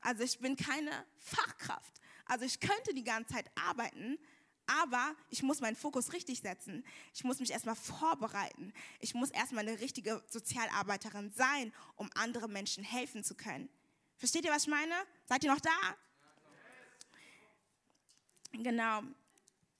Also 0.00 0.22
ich 0.22 0.38
bin 0.38 0.56
keine 0.56 0.90
Fachkraft. 1.18 2.00
Also 2.26 2.44
ich 2.44 2.60
könnte 2.60 2.94
die 2.94 3.04
ganze 3.04 3.34
Zeit 3.34 3.50
arbeiten, 3.54 4.18
aber 4.66 5.16
ich 5.30 5.42
muss 5.42 5.60
meinen 5.60 5.76
Fokus 5.76 6.12
richtig 6.12 6.40
setzen. 6.40 6.84
Ich 7.14 7.24
muss 7.24 7.40
mich 7.40 7.50
erstmal 7.50 7.74
vorbereiten. 7.74 8.72
Ich 9.00 9.14
muss 9.14 9.30
erstmal 9.30 9.66
eine 9.66 9.80
richtige 9.80 10.22
Sozialarbeiterin 10.28 11.32
sein, 11.34 11.72
um 11.96 12.10
anderen 12.14 12.52
Menschen 12.52 12.84
helfen 12.84 13.24
zu 13.24 13.34
können. 13.34 13.70
Versteht 14.16 14.44
ihr, 14.44 14.52
was 14.52 14.64
ich 14.64 14.68
meine? 14.68 14.94
Seid 15.26 15.42
ihr 15.44 15.52
noch 15.52 15.60
da? 15.60 15.96
Genau. 18.52 19.02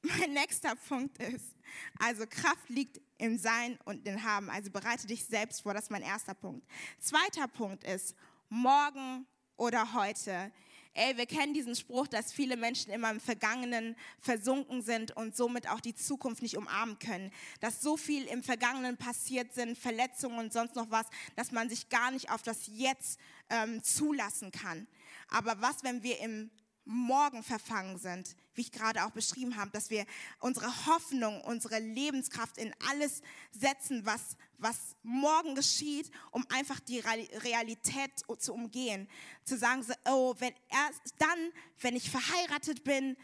Mein 0.02 0.32
nächster 0.32 0.76
Punkt 0.76 1.18
ist, 1.18 1.56
also 1.98 2.24
Kraft 2.26 2.68
liegt 2.68 3.00
im 3.18 3.36
Sein 3.36 3.78
und 3.84 4.06
im 4.06 4.22
Haben. 4.22 4.48
Also 4.48 4.70
bereite 4.70 5.06
dich 5.06 5.24
selbst 5.24 5.62
vor, 5.62 5.74
das 5.74 5.84
ist 5.84 5.90
mein 5.90 6.02
erster 6.02 6.34
Punkt. 6.34 6.64
Zweiter 7.00 7.48
Punkt 7.48 7.82
ist, 7.82 8.14
morgen 8.48 9.26
oder 9.58 9.92
heute. 9.92 10.50
Ey, 10.94 11.16
wir 11.16 11.26
kennen 11.26 11.54
diesen 11.54 11.76
Spruch, 11.76 12.08
dass 12.08 12.32
viele 12.32 12.56
Menschen 12.56 12.92
immer 12.92 13.10
im 13.10 13.20
Vergangenen 13.20 13.94
versunken 14.18 14.82
sind 14.82 15.16
und 15.16 15.36
somit 15.36 15.68
auch 15.68 15.80
die 15.80 15.94
Zukunft 15.94 16.42
nicht 16.42 16.56
umarmen 16.56 16.98
können. 16.98 17.30
Dass 17.60 17.82
so 17.82 17.96
viel 17.96 18.24
im 18.24 18.42
Vergangenen 18.42 18.96
passiert 18.96 19.52
sind, 19.54 19.78
Verletzungen 19.78 20.38
und 20.38 20.52
sonst 20.52 20.74
noch 20.74 20.90
was, 20.90 21.06
dass 21.36 21.52
man 21.52 21.68
sich 21.68 21.88
gar 21.88 22.10
nicht 22.10 22.30
auf 22.30 22.42
das 22.42 22.66
Jetzt 22.66 23.20
ähm, 23.50 23.82
zulassen 23.82 24.50
kann. 24.50 24.88
Aber 25.28 25.60
was, 25.60 25.84
wenn 25.84 26.02
wir 26.02 26.18
im 26.20 26.50
morgen 26.84 27.42
verfangen 27.42 27.98
sind, 27.98 28.34
wie 28.58 28.62
ich 28.62 28.72
gerade 28.72 29.04
auch 29.04 29.12
beschrieben 29.12 29.56
habe, 29.56 29.70
dass 29.70 29.88
wir 29.88 30.04
unsere 30.40 30.86
Hoffnung, 30.86 31.40
unsere 31.42 31.78
Lebenskraft 31.78 32.58
in 32.58 32.74
alles 32.90 33.22
setzen, 33.52 34.04
was, 34.04 34.36
was 34.58 34.96
morgen 35.02 35.54
geschieht, 35.54 36.10
um 36.32 36.44
einfach 36.50 36.80
die 36.80 36.98
Realität 36.98 38.10
zu 38.38 38.52
umgehen. 38.52 39.08
Zu 39.44 39.56
sagen, 39.56 39.82
so, 39.82 39.94
oh, 40.06 40.34
wenn 40.38 40.52
erst 40.68 41.14
dann, 41.18 41.52
wenn 41.80 41.96
ich 41.96 42.10
verheiratet 42.10 42.84
bin, 42.84 43.16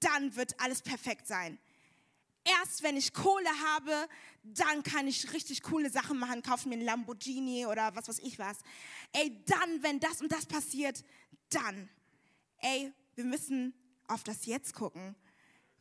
dann 0.00 0.34
wird 0.36 0.60
alles 0.60 0.82
perfekt 0.82 1.26
sein. 1.26 1.58
Erst 2.44 2.82
wenn 2.82 2.96
ich 2.96 3.12
Kohle 3.12 3.50
habe, 3.64 4.08
dann 4.42 4.82
kann 4.82 5.06
ich 5.06 5.32
richtig 5.32 5.62
coole 5.62 5.90
Sachen 5.90 6.18
machen, 6.18 6.42
kaufe 6.42 6.68
mir 6.68 6.74
einen 6.74 6.84
Lamborghini 6.84 7.66
oder 7.66 7.94
was 7.94 8.08
weiß 8.08 8.18
ich 8.18 8.36
was. 8.40 8.58
Ey, 9.12 9.40
dann, 9.46 9.82
wenn 9.82 10.00
das 10.00 10.20
und 10.20 10.32
das 10.32 10.46
passiert, 10.46 11.04
dann. 11.50 11.88
Ey, 12.58 12.92
wir 13.14 13.24
müssen 13.24 13.74
auf 14.08 14.24
das 14.24 14.46
Jetzt 14.46 14.74
gucken, 14.74 15.14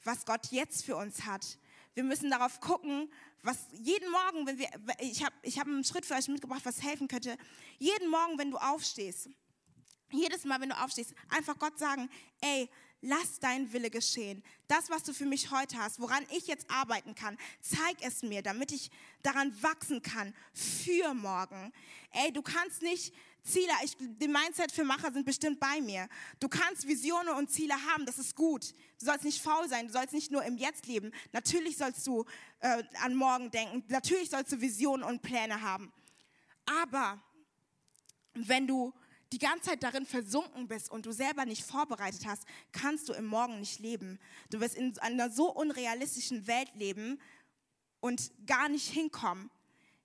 was 0.04 0.26
Gott 0.26 0.48
jetzt 0.52 0.86
für 0.86 0.96
uns 0.96 1.26
hat. 1.26 1.58
Wir 1.94 2.04
müssen 2.04 2.30
darauf 2.30 2.60
gucken, 2.60 3.12
was 3.44 3.58
jeden 3.72 4.10
Morgen, 4.12 4.46
wenn 4.46 4.58
wir, 4.58 4.70
ich 5.00 5.24
habe 5.24 5.36
ich 5.42 5.60
hab 5.60 5.68
einen 5.68 5.84
Schritt 5.84 6.06
für 6.06 6.14
euch 6.14 6.28
mitgebracht, 6.28 6.62
was 6.64 6.82
helfen 6.82 7.08
könnte. 7.08 7.38
Jeden 7.80 8.10
Morgen, 8.10 8.38
wenn 8.38 8.52
du 8.52 8.58
aufstehst, 8.58 9.30
jedes 10.12 10.44
Mal, 10.46 10.62
wenn 10.62 10.70
du 10.70 10.82
aufstehst, 10.82 11.14
einfach 11.30 11.58
Gott 11.58 11.78
sagen, 11.80 12.10
ey, 12.42 12.70
lass 13.02 13.40
dein 13.40 13.72
Wille 13.74 13.90
geschehen. 13.90 14.44
Das, 14.68 14.90
was 14.90 15.04
du 15.04 15.14
für 15.14 15.26
mich 15.26 15.52
heute 15.52 15.78
hast, 15.78 16.00
woran 16.00 16.26
ich 16.32 16.48
jetzt 16.48 16.70
arbeiten 16.70 17.16
kann, 17.16 17.38
zeig 17.62 17.98
es 18.02 18.22
mir, 18.22 18.42
damit 18.42 18.72
ich 18.72 18.92
daran 19.24 19.52
wachsen 19.62 20.02
kann 20.02 20.34
für 20.54 21.14
morgen. 21.14 21.74
Ey, 22.12 22.32
du 22.32 22.42
kannst 22.42 22.82
nicht 22.82 23.14
Ziele, 23.44 23.72
ich, 23.84 23.98
die 23.98 24.28
Mindset 24.28 24.72
für 24.72 24.84
Macher 24.84 25.12
sind 25.12 25.26
bestimmt 25.26 25.60
bei 25.60 25.82
mir. 25.82 26.08
Du 26.40 26.48
kannst 26.48 26.88
Visionen 26.88 27.36
und 27.36 27.50
Ziele 27.50 27.74
haben, 27.74 28.06
das 28.06 28.20
ist 28.20 28.36
gut. 28.36 28.72
Du 29.00 29.06
sollst 29.06 29.26
nicht 29.26 29.42
faul 29.42 29.68
sein, 29.68 29.88
du 29.88 29.94
sollst 29.94 30.14
nicht 30.14 30.32
nur 30.32 30.44
im 30.44 30.58
Jetzt 30.58 30.86
leben. 30.86 31.12
Natürlich 31.32 31.78
sollst 31.78 32.06
du 32.06 32.26
äh, 32.60 32.84
an 33.02 33.16
morgen 33.16 33.50
denken, 33.50 33.84
natürlich 33.88 34.30
sollst 34.30 34.52
du 34.52 34.62
Visionen 34.62 35.04
und 35.04 35.22
Pläne 35.22 35.62
haben. 35.62 35.92
Aber 36.66 37.20
wenn 38.34 38.68
du 38.68 38.94
die 39.34 39.40
ganze 39.40 39.70
Zeit 39.70 39.84
darin 39.84 40.06
versunken 40.06 40.68
bist 40.68 40.92
und 40.92 41.06
du 41.06 41.12
selber 41.12 41.46
nicht 41.46 41.64
vorbereitet 41.64 42.26
hast, 42.26 42.44
kannst 42.72 43.10
du 43.10 43.14
im 43.14 43.26
Morgen 43.26 43.60
nicht 43.60 43.80
leben. 43.80 44.20
Du 44.50 44.60
wirst 44.60 44.76
in 44.76 44.98
einer 45.00 45.30
so 45.30 45.52
unrealistischen 45.52 46.48
Welt 46.48 46.70
leben 46.76 47.20
und 48.02 48.32
gar 48.46 48.70
nicht 48.70 48.90
hinkommen. 48.90 49.50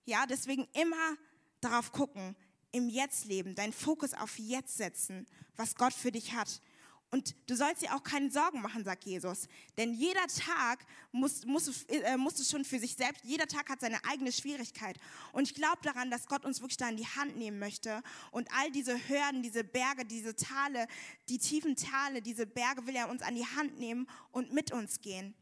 Ja, 0.05 0.25
deswegen 0.25 0.67
immer 0.73 1.17
darauf 1.59 1.91
gucken, 1.91 2.35
im 2.71 2.89
Jetzt 2.89 3.25
leben, 3.25 3.55
deinen 3.55 3.73
Fokus 3.73 4.13
auf 4.13 4.37
Jetzt 4.37 4.77
setzen, 4.77 5.25
was 5.55 5.75
Gott 5.75 5.93
für 5.93 6.11
dich 6.11 6.33
hat. 6.33 6.61
Und 7.09 7.35
du 7.47 7.55
sollst 7.55 7.81
dir 7.81 7.95
auch 7.95 8.03
keine 8.03 8.29
Sorgen 8.29 8.61
machen, 8.61 8.83
sagt 8.83 9.05
Jesus. 9.05 9.47
Denn 9.77 9.93
jeder 9.93 10.27
Tag 10.27 10.85
muss, 11.13 11.45
muss, 11.45 11.85
äh, 11.85 12.17
muss 12.17 12.37
es 12.37 12.51
schon 12.51 12.65
für 12.65 12.79
sich 12.79 12.95
selbst, 12.95 13.23
jeder 13.23 13.47
Tag 13.47 13.69
hat 13.69 13.79
seine 13.79 14.03
eigene 14.03 14.31
Schwierigkeit. 14.33 14.99
Und 15.31 15.43
ich 15.43 15.53
glaube 15.53 15.77
daran, 15.83 16.11
dass 16.11 16.27
Gott 16.27 16.43
uns 16.43 16.59
wirklich 16.59 16.75
da 16.75 16.89
in 16.89 16.97
die 16.97 17.07
Hand 17.07 17.37
nehmen 17.37 17.59
möchte. 17.59 18.03
Und 18.31 18.49
all 18.51 18.71
diese 18.71 18.93
Hürden, 19.07 19.41
diese 19.41 19.63
Berge, 19.63 20.03
diese 20.03 20.35
Tale, 20.35 20.85
die 21.29 21.37
tiefen 21.37 21.77
Tale, 21.77 22.21
diese 22.21 22.45
Berge 22.45 22.85
will 22.87 22.95
er 22.97 23.09
uns 23.09 23.21
an 23.21 23.35
die 23.35 23.45
Hand 23.45 23.79
nehmen 23.79 24.09
und 24.31 24.51
mit 24.51 24.73
uns 24.73 24.99
gehen. 24.99 25.33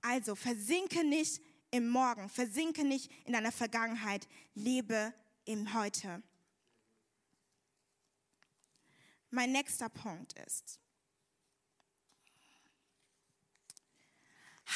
Also 0.00 0.36
versinke 0.36 1.02
nicht 1.02 1.42
im 1.72 1.88
Morgen, 1.88 2.28
versinke 2.28 2.84
nicht 2.84 3.10
in 3.24 3.32
deiner 3.32 3.52
Vergangenheit, 3.52 4.28
lebe 4.54 5.12
im 5.48 5.72
Heute. 5.72 6.22
Mein 9.30 9.50
nächster 9.50 9.88
Punkt 9.88 10.34
ist, 10.34 10.78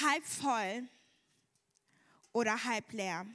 halb 0.01 0.25
voll 0.25 0.89
oder 2.33 2.65
halb 2.65 2.91
leer. 2.93 3.27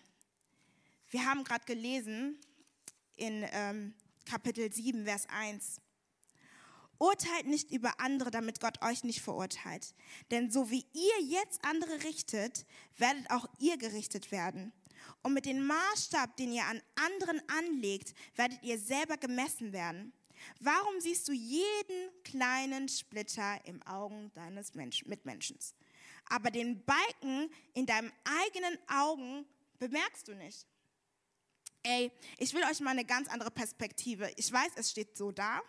Wir 1.12 1.26
haben 1.26 1.44
gerade 1.44 1.64
gelesen 1.66 2.40
in 3.16 3.46
ähm, 3.52 3.94
Kapitel 4.26 4.74
7, 4.74 5.06
Vers 5.06 5.28
1. 5.30 5.80
Urteilt 6.98 7.46
nicht 7.46 7.70
über 7.70 8.00
andere, 8.00 8.32
damit 8.32 8.60
Gott 8.60 8.82
euch 8.82 9.04
nicht 9.04 9.22
verurteilt. 9.22 9.94
Denn 10.32 10.50
so 10.50 10.72
wie 10.72 10.88
ihr 10.94 11.24
jetzt 11.24 11.64
andere 11.64 12.04
richtet, 12.04 12.66
werdet 12.98 13.30
auch 13.30 13.48
ihr 13.60 13.78
gerichtet 13.78 14.32
werden. 14.32 14.74
Und 15.24 15.34
mit 15.34 15.46
dem 15.46 15.66
Maßstab, 15.66 16.36
den 16.38 16.54
ihr 16.54 16.66
an 16.66 16.82
anderen 16.96 17.42
anlegt, 17.50 18.14
werdet 18.36 18.62
ihr 18.64 18.80
selber 18.80 19.18
gemessen 19.18 19.74
werden. 19.74 20.14
Warum 20.60 21.00
siehst 21.00 21.28
du 21.28 21.34
jeden 21.34 22.12
kleinen 22.24 22.88
Splitter 22.88 23.60
im 23.66 23.82
Augen 23.84 24.32
deines 24.34 24.74
Mitmenschen? 24.76 25.58
Aber 26.30 26.52
den 26.52 26.84
Balken 26.84 27.50
in 27.74 27.86
deinem 27.86 28.12
eigenen 28.24 28.78
Augen 28.88 29.46
bemerkst 29.80 30.28
du 30.28 30.36
nicht. 30.36 30.66
Ey, 31.84 32.12
ich 32.38 32.54
will 32.54 32.64
euch 32.64 32.80
mal 32.82 32.92
eine 32.92 33.06
ganz 33.06 33.30
andere 33.30 33.52
Perspektive. 33.52 34.32
Ich 34.36 34.52
weiß, 34.52 34.72
es 34.76 34.92
steht 34.92 35.18
so 35.18 35.32
da, 35.32 35.62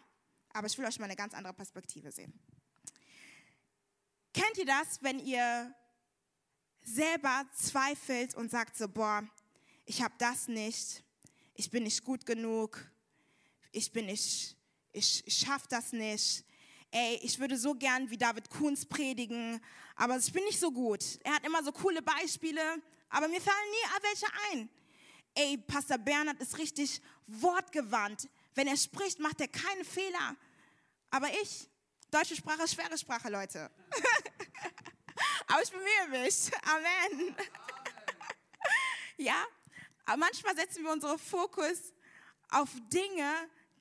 aber 0.51 0.67
ich 0.67 0.77
will 0.77 0.85
euch 0.85 0.99
mal 0.99 1.05
eine 1.05 1.17
ganz 1.17 1.35
andere 1.35 1.55
Perspektive 1.55 2.11
sehen. 2.11 2.33
Kennt 4.33 4.59
ihr 4.59 4.67
das, 4.67 5.03
wenn 5.03 5.19
ihr 5.21 5.75
selber 6.95 7.45
zweifelt 7.55 8.35
und 8.35 8.51
sagt 8.51 8.77
so, 8.77 8.89
boah, 8.89 9.23
ich 9.87 10.03
habe 10.03 10.15
das 10.19 10.49
nicht, 10.49 11.03
ich 11.55 11.71
bin 11.71 11.85
nicht 11.85 12.05
gut 12.05 12.27
genug, 12.27 12.79
ich 13.73 13.93
bin 13.93 14.07
nicht 14.07 14.59
ich, 14.99 15.27
ich 15.27 15.39
schaffe 15.39 15.67
das 15.69 15.93
nicht. 15.93 16.45
Ey, 16.91 17.21
ich 17.23 17.39
würde 17.39 17.57
so 17.57 17.75
gern 17.75 18.09
wie 18.11 18.17
David 18.17 18.49
Kunz 18.51 18.87
predigen, 18.87 19.61
aber 19.95 20.17
ich 20.17 20.33
bin 20.33 20.45
nicht 20.45 20.59
so 20.59 20.73
gut. 20.73 21.05
Er 21.23 21.35
hat 21.35 21.47
immer 21.47 21.63
so 21.63 21.71
coole 21.73 22.03
Beispiele, 22.03 22.83
aber 23.09 23.29
mir 23.29 23.41
fallen 23.41 23.71
nie 23.71 24.03
welche 24.03 24.27
ein. 24.53 24.71
Ey, 25.35 25.59
Pastor 25.59 25.99
Bernhard 25.99 26.41
ist 26.41 26.59
richtig 26.59 27.01
wortgewandt. 27.27 28.29
Wenn 28.55 28.67
er 28.67 28.77
spricht, 28.77 29.21
macht 29.21 29.41
er 29.41 29.49
keine 29.49 29.85
Fehler. 29.85 30.37
Aber 31.11 31.29
ich, 31.43 31.69
deutsche 32.11 32.35
Sprache, 32.35 32.67
schwere 32.67 32.97
Sprache, 32.97 33.29
Leute. 33.29 33.71
aber 35.49 35.63
ich 35.63 35.71
bemühe 35.71 36.23
mich. 36.23 36.51
Amen. 36.65 37.13
Amen. 37.13 37.37
ja, 39.17 39.45
aber 40.05 40.19
manchmal 40.19 40.57
setzen 40.57 40.85
wir 40.85 40.93
unseren 40.93 41.19
Fokus 41.19 41.93
auf 42.51 42.71
Dinge, 42.93 43.31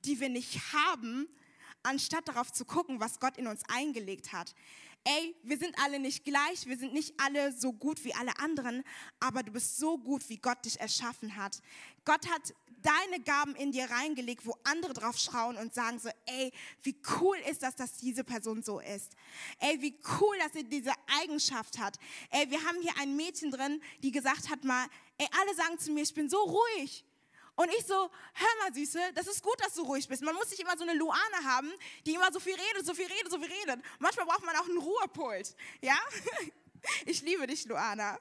die 0.04 0.18
wir 0.20 0.28
nicht 0.28 0.72
haben, 0.72 1.28
anstatt 1.82 2.28
darauf 2.28 2.52
zu 2.52 2.64
gucken, 2.64 3.00
was 3.00 3.20
Gott 3.20 3.36
in 3.36 3.46
uns 3.46 3.62
eingelegt 3.68 4.32
hat. 4.32 4.54
Ey, 5.04 5.34
wir 5.42 5.56
sind 5.56 5.78
alle 5.78 5.98
nicht 5.98 6.24
gleich, 6.24 6.66
wir 6.66 6.76
sind 6.76 6.92
nicht 6.92 7.14
alle 7.18 7.52
so 7.52 7.72
gut 7.72 8.04
wie 8.04 8.14
alle 8.14 8.38
anderen, 8.38 8.82
aber 9.20 9.42
du 9.42 9.52
bist 9.52 9.78
so 9.78 9.96
gut, 9.96 10.28
wie 10.28 10.38
Gott 10.38 10.64
dich 10.64 10.80
erschaffen 10.80 11.36
hat. 11.36 11.60
Gott 12.04 12.28
hat 12.28 12.54
deine 12.82 13.22
Gaben 13.22 13.54
in 13.56 13.72
dir 13.72 13.90
reingelegt, 13.90 14.46
wo 14.46 14.56
andere 14.64 14.94
drauf 14.94 15.18
schauen 15.18 15.56
und 15.56 15.74
sagen 15.74 15.98
so, 15.98 16.08
ey, 16.26 16.52
wie 16.82 17.00
cool 17.20 17.36
ist 17.50 17.62
das, 17.62 17.76
dass 17.76 17.94
diese 17.98 18.24
Person 18.24 18.62
so 18.62 18.80
ist. 18.80 19.12
Ey, 19.58 19.80
wie 19.80 19.98
cool, 20.20 20.36
dass 20.38 20.52
sie 20.52 20.64
diese 20.64 20.92
Eigenschaft 21.20 21.78
hat. 21.78 21.98
Ey, 22.30 22.50
wir 22.50 22.62
haben 22.64 22.80
hier 22.80 22.92
ein 22.98 23.16
Mädchen 23.16 23.50
drin, 23.50 23.82
die 24.02 24.10
gesagt 24.10 24.48
hat 24.48 24.64
mal, 24.64 24.86
ey, 25.18 25.28
alle 25.40 25.54
sagen 25.54 25.78
zu 25.78 25.92
mir, 25.92 26.02
ich 26.02 26.14
bin 26.14 26.28
so 26.28 26.38
ruhig. 26.38 27.04
Und 27.56 27.68
ich 27.76 27.84
so, 27.84 27.94
hör 27.94 28.48
mal, 28.62 28.72
Süße, 28.72 29.00
das 29.16 29.26
ist 29.26 29.42
gut, 29.42 29.60
dass 29.60 29.74
du 29.74 29.82
ruhig 29.82 30.06
bist. 30.06 30.22
Man 30.22 30.34
muss 30.36 30.48
nicht 30.48 30.60
immer 30.60 30.76
so 30.76 30.84
eine 30.84 30.94
Luane 30.94 31.44
haben, 31.44 31.68
die 32.06 32.14
immer 32.14 32.32
so 32.32 32.38
viel 32.38 32.54
redet, 32.54 32.86
so 32.86 32.94
viel 32.94 33.06
redet, 33.06 33.32
so 33.32 33.38
viel 33.40 33.50
redet. 33.50 33.84
Manchmal 33.98 34.26
braucht 34.26 34.44
man 34.44 34.54
auch 34.54 34.68
einen 34.68 34.78
Ruhepult. 34.78 35.54
Ja? 35.80 35.98
Ich 37.06 37.22
liebe 37.22 37.44
dich, 37.48 37.64
Luana. 37.64 38.20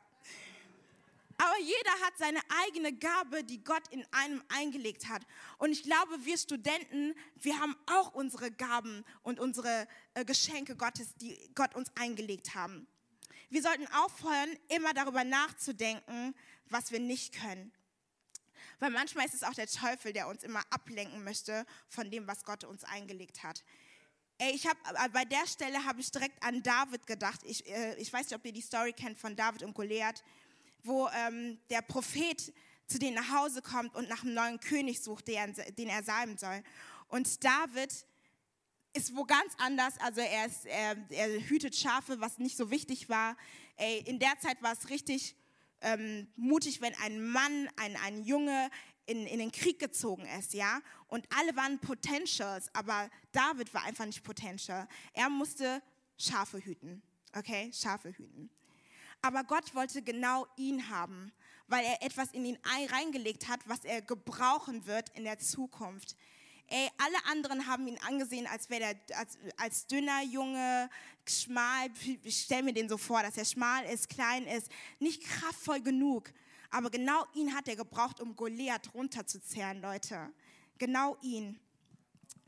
Aber 1.37 1.59
jeder 1.59 1.91
hat 2.03 2.17
seine 2.17 2.39
eigene 2.65 2.93
Gabe, 2.93 3.43
die 3.43 3.63
Gott 3.63 3.87
in 3.89 4.05
einem 4.11 4.43
eingelegt 4.49 5.07
hat. 5.07 5.21
Und 5.59 5.71
ich 5.71 5.83
glaube, 5.83 6.25
wir 6.25 6.37
Studenten, 6.37 7.13
wir 7.35 7.59
haben 7.59 7.75
auch 7.85 8.13
unsere 8.15 8.49
Gaben 8.49 9.05
und 9.21 9.39
unsere 9.39 9.87
äh, 10.15 10.25
Geschenke 10.25 10.75
Gottes, 10.75 11.15
die 11.15 11.37
Gott 11.53 11.75
uns 11.75 11.91
eingelegt 11.95 12.55
haben. 12.55 12.87
Wir 13.49 13.61
sollten 13.61 13.87
aufhören, 13.93 14.57
immer 14.67 14.93
darüber 14.93 15.23
nachzudenken, 15.23 16.35
was 16.69 16.91
wir 16.91 16.99
nicht 16.99 17.39
können. 17.39 17.71
Weil 18.79 18.91
manchmal 18.91 19.25
ist 19.25 19.33
es 19.33 19.43
auch 19.43 19.53
der 19.53 19.67
Teufel, 19.67 20.13
der 20.13 20.27
uns 20.27 20.43
immer 20.43 20.61
ablenken 20.71 21.23
möchte 21.23 21.65
von 21.87 22.09
dem, 22.11 22.27
was 22.27 22.43
Gott 22.43 22.63
uns 22.63 22.83
eingelegt 22.83 23.43
hat. 23.43 23.63
Ey, 24.39 24.51
ich 24.53 24.67
habe 24.67 24.77
bei 25.13 25.25
der 25.25 25.47
Stelle 25.47 25.83
habe 25.85 25.99
ich 25.99 26.11
direkt 26.11 26.43
an 26.43 26.61
David 26.61 27.07
gedacht. 27.07 27.41
Ich, 27.43 27.67
äh, 27.67 27.95
ich 27.95 28.13
weiß 28.13 28.29
nicht, 28.29 28.35
ob 28.35 28.45
ihr 28.45 28.51
die 28.51 28.61
Story 28.61 28.93
kennt 28.93 29.17
von 29.17 29.35
David 29.35 29.63
und 29.63 29.73
Goliath, 29.73 30.23
wo 30.87 31.07
ähm, 31.09 31.59
der 31.69 31.81
Prophet 31.81 32.53
zu 32.87 32.99
denen 32.99 33.15
nach 33.15 33.31
Hause 33.31 33.61
kommt 33.61 33.95
und 33.95 34.09
nach 34.09 34.23
einem 34.23 34.33
neuen 34.33 34.59
König 34.59 35.01
sucht, 35.01 35.27
den, 35.27 35.53
den 35.77 35.89
er 35.89 36.03
salben 36.03 36.37
soll. 36.37 36.63
Und 37.09 37.43
David 37.43 37.93
ist 38.93 39.15
wo 39.15 39.25
ganz 39.25 39.53
anders. 39.57 39.93
Also 39.99 40.21
er, 40.21 40.45
ist, 40.45 40.65
er, 40.65 40.97
er 41.09 41.27
hütet 41.49 41.75
Schafe, 41.75 42.19
was 42.19 42.39
nicht 42.39 42.57
so 42.57 42.71
wichtig 42.71 43.09
war. 43.09 43.37
Ey, 43.75 43.99
in 44.05 44.19
der 44.19 44.39
Zeit 44.39 44.61
war 44.61 44.73
es 44.73 44.89
richtig 44.89 45.35
ähm, 45.81 46.27
mutig, 46.35 46.81
wenn 46.81 46.95
ein 46.95 47.23
Mann, 47.23 47.69
ein, 47.75 47.95
ein 47.97 48.23
Junge 48.23 48.69
in, 49.05 49.25
in 49.25 49.39
den 49.39 49.51
Krieg 49.51 49.79
gezogen 49.79 50.25
ist, 50.39 50.53
ja. 50.53 50.81
Und 51.07 51.27
alle 51.35 51.55
waren 51.55 51.79
Potentials, 51.79 52.73
aber 52.73 53.09
David 53.31 53.73
war 53.73 53.83
einfach 53.83 54.05
nicht 54.05 54.23
Potential. 54.23 54.87
Er 55.13 55.29
musste 55.29 55.81
Schafe 56.17 56.59
hüten, 56.59 57.01
okay, 57.35 57.71
Schafe 57.73 58.09
hüten. 58.09 58.49
Aber 59.21 59.43
Gott 59.43 59.73
wollte 59.75 60.01
genau 60.01 60.47
ihn 60.55 60.89
haben, 60.89 61.31
weil 61.67 61.85
er 61.85 62.01
etwas 62.03 62.31
in 62.31 62.45
ihn 62.45 62.59
reingelegt 62.65 63.47
hat, 63.47 63.59
was 63.65 63.83
er 63.83 64.01
gebrauchen 64.01 64.85
wird 64.85 65.09
in 65.15 65.23
der 65.23 65.39
Zukunft. 65.39 66.15
Ey, 66.69 66.89
alle 66.97 67.25
anderen 67.31 67.65
haben 67.65 67.87
ihn 67.87 67.97
angesehen, 68.05 68.45
als 68.45 68.69
wäre 68.69 68.83
er 68.83 69.17
als, 69.17 69.37
als 69.55 69.87
dünner 69.87 70.21
Junge, 70.23 70.89
schmal. 71.25 71.87
Ich 72.23 72.41
stelle 72.41 72.63
mir 72.63 72.73
den 72.73 72.89
so 72.89 72.97
vor, 72.97 73.21
dass 73.21 73.37
er 73.37 73.45
schmal 73.45 73.85
ist, 73.85 74.09
klein 74.09 74.45
ist, 74.45 74.69
nicht 74.99 75.23
kraftvoll 75.23 75.81
genug. 75.81 76.29
Aber 76.69 76.89
genau 76.89 77.25
ihn 77.33 77.55
hat 77.55 77.69
er 77.69 77.77
gebraucht, 77.77 78.19
um 78.19 78.35
Goliath 78.35 78.93
runterzuzehren, 78.93 79.81
Leute. 79.81 80.29
Genau 80.77 81.17
ihn. 81.21 81.57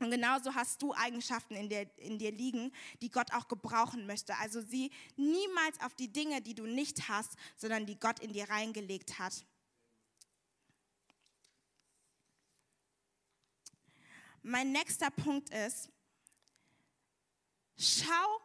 Und 0.00 0.10
genauso 0.10 0.54
hast 0.54 0.80
du 0.80 0.94
Eigenschaften 0.94 1.54
in 1.54 1.68
dir, 1.68 1.86
in 1.98 2.18
dir 2.18 2.32
liegen, 2.32 2.72
die 3.02 3.10
Gott 3.10 3.32
auch 3.34 3.48
gebrauchen 3.48 4.06
möchte. 4.06 4.34
Also 4.36 4.62
sieh 4.62 4.90
niemals 5.16 5.78
auf 5.82 5.94
die 5.94 6.10
Dinge, 6.10 6.40
die 6.40 6.54
du 6.54 6.66
nicht 6.66 7.08
hast, 7.08 7.32
sondern 7.56 7.84
die 7.84 8.00
Gott 8.00 8.18
in 8.18 8.32
dir 8.32 8.48
reingelegt 8.48 9.18
hat. 9.18 9.44
Mein 14.42 14.72
nächster 14.72 15.10
Punkt 15.10 15.50
ist, 15.50 15.90
schau, 17.76 18.40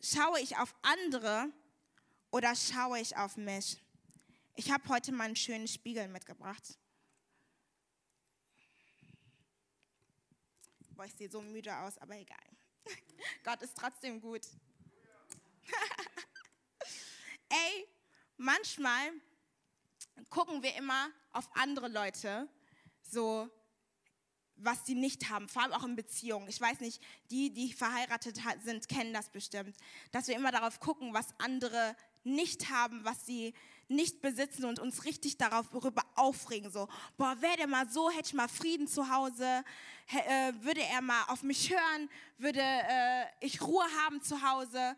schaue 0.00 0.40
ich 0.40 0.56
auf 0.56 0.74
andere 0.82 1.48
oder 2.32 2.56
schaue 2.56 2.98
ich 2.98 3.16
auf 3.16 3.36
mich? 3.36 3.80
Ich 4.56 4.72
habe 4.72 4.88
heute 4.88 5.12
mal 5.12 5.24
einen 5.24 5.36
schönen 5.36 5.68
Spiegel 5.68 6.08
mitgebracht. 6.08 6.76
Boah, 10.96 11.04
ich 11.04 11.14
sehe 11.14 11.30
so 11.30 11.40
müde 11.40 11.76
aus, 11.78 11.98
aber 11.98 12.16
egal. 12.16 12.38
Gott 13.44 13.62
ist 13.62 13.76
trotzdem 13.76 14.20
gut. 14.20 14.46
Ey, 17.48 17.88
manchmal 18.36 19.12
gucken 20.30 20.62
wir 20.62 20.74
immer 20.76 21.10
auf 21.32 21.48
andere 21.54 21.88
Leute 21.88 22.48
so 23.02 23.48
was 24.56 24.86
sie 24.86 24.94
nicht 24.94 25.30
haben, 25.30 25.48
vor 25.48 25.62
allem 25.62 25.72
auch 25.72 25.84
in 25.84 25.96
Beziehungen. 25.96 26.48
Ich 26.48 26.60
weiß 26.60 26.80
nicht, 26.80 27.02
die, 27.30 27.52
die 27.52 27.72
verheiratet 27.72 28.38
sind, 28.64 28.88
kennen 28.88 29.12
das 29.12 29.30
bestimmt, 29.30 29.76
dass 30.10 30.28
wir 30.28 30.36
immer 30.36 30.52
darauf 30.52 30.80
gucken, 30.80 31.14
was 31.14 31.28
andere 31.38 31.96
nicht 32.24 32.70
haben, 32.70 33.04
was 33.04 33.26
sie 33.26 33.54
nicht 33.88 34.22
besitzen 34.22 34.64
und 34.64 34.78
uns 34.78 35.04
richtig 35.04 35.36
darüber 35.36 36.04
aufregen. 36.14 36.70
So, 36.70 36.88
boah, 37.16 37.36
wäre 37.40 37.56
der 37.56 37.66
mal 37.66 37.88
so, 37.88 38.10
hätte 38.10 38.28
ich 38.28 38.34
mal 38.34 38.48
Frieden 38.48 38.86
zu 38.86 39.10
Hause, 39.10 39.64
äh, 40.08 40.52
würde 40.60 40.82
er 40.82 41.02
mal 41.02 41.24
auf 41.28 41.42
mich 41.42 41.70
hören, 41.70 42.08
würde 42.38 42.60
äh, 42.60 43.24
ich 43.40 43.60
Ruhe 43.60 43.84
haben 44.04 44.22
zu 44.22 44.42
Hause. 44.42 44.96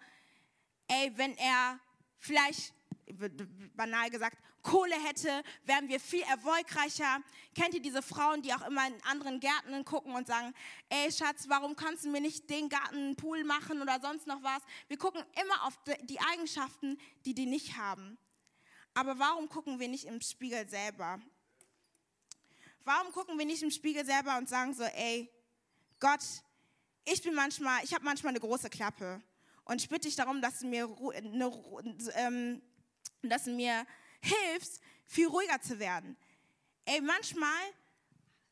Ey, 0.87 1.13
wenn 1.17 1.37
er 1.37 1.81
vielleicht 2.19 2.75
banal 3.75 4.11
gesagt, 4.11 4.39
Kohle 4.65 4.97
hätte, 4.97 5.45
wären 5.65 5.89
wir 5.89 6.01
viel 6.01 6.23
erfolgreicher. 6.23 7.23
Kennt 7.55 7.75
ihr 7.75 7.83
diese 7.83 8.03
Frauen, 8.03 8.43
die 8.43 8.53
auch 8.53 8.67
immer 8.67 8.87
in 8.89 9.01
anderen 9.05 9.39
Gärten 9.39 9.85
gucken 9.85 10.15
und 10.15 10.27
sagen, 10.27 10.53
ey 10.89 11.13
Schatz, 11.13 11.45
warum 11.49 11.77
kannst 11.77 12.05
du 12.05 12.11
mir 12.11 12.21
nicht 12.21 12.49
den 12.51 12.69
Garten 12.69 13.15
Pool 13.15 13.45
machen 13.45 13.81
oder 13.83 14.01
sonst 14.01 14.27
noch 14.27 14.43
was? 14.43 14.63
Wir 14.89 14.97
gucken 14.97 15.23
immer 15.41 15.67
auf 15.67 15.79
die 16.05 16.19
Eigenschaften, 16.19 16.99
die 17.27 17.35
die 17.35 17.47
nicht 17.47 17.77
haben. 17.77 18.19
Aber 18.95 19.19
warum 19.19 19.49
gucken 19.49 19.79
wir 19.79 19.89
nicht 19.89 20.07
im 20.07 20.21
Spiegel 20.21 20.69
selber? 20.69 21.21
Warum 22.85 23.13
gucken 23.13 23.39
wir 23.39 23.47
nicht 23.47 23.63
im 23.63 23.71
Spiegel 23.71 24.05
selber 24.05 24.39
und 24.39 24.49
sagen 24.49 24.73
so, 24.73 24.85
ey, 24.85 25.31
Gott, 26.01 26.21
ich 27.05 27.23
bin 27.23 27.35
manchmal, 27.35 27.85
ich 27.85 27.93
habe 27.93 28.05
manchmal 28.05 28.31
eine 28.31 28.41
große 28.41 28.71
Klappe 28.71 29.23
und 29.65 29.81
ich 29.81 29.89
bitte 29.89 30.09
dich 30.09 30.17
darum, 30.17 30.41
dass 30.41 30.61
du 30.61 30.67
mir 30.67 30.89
eine, 31.15 31.53
ähm, 32.15 32.63
dass 33.23 33.45
du 33.45 33.51
mir 33.51 33.87
hilfst, 34.25 34.81
viel 35.07 35.29
ruhiger 35.29 35.61
zu 35.61 35.79
werden. 35.79 36.17
Ey, 36.85 37.01
manchmal 37.01 37.63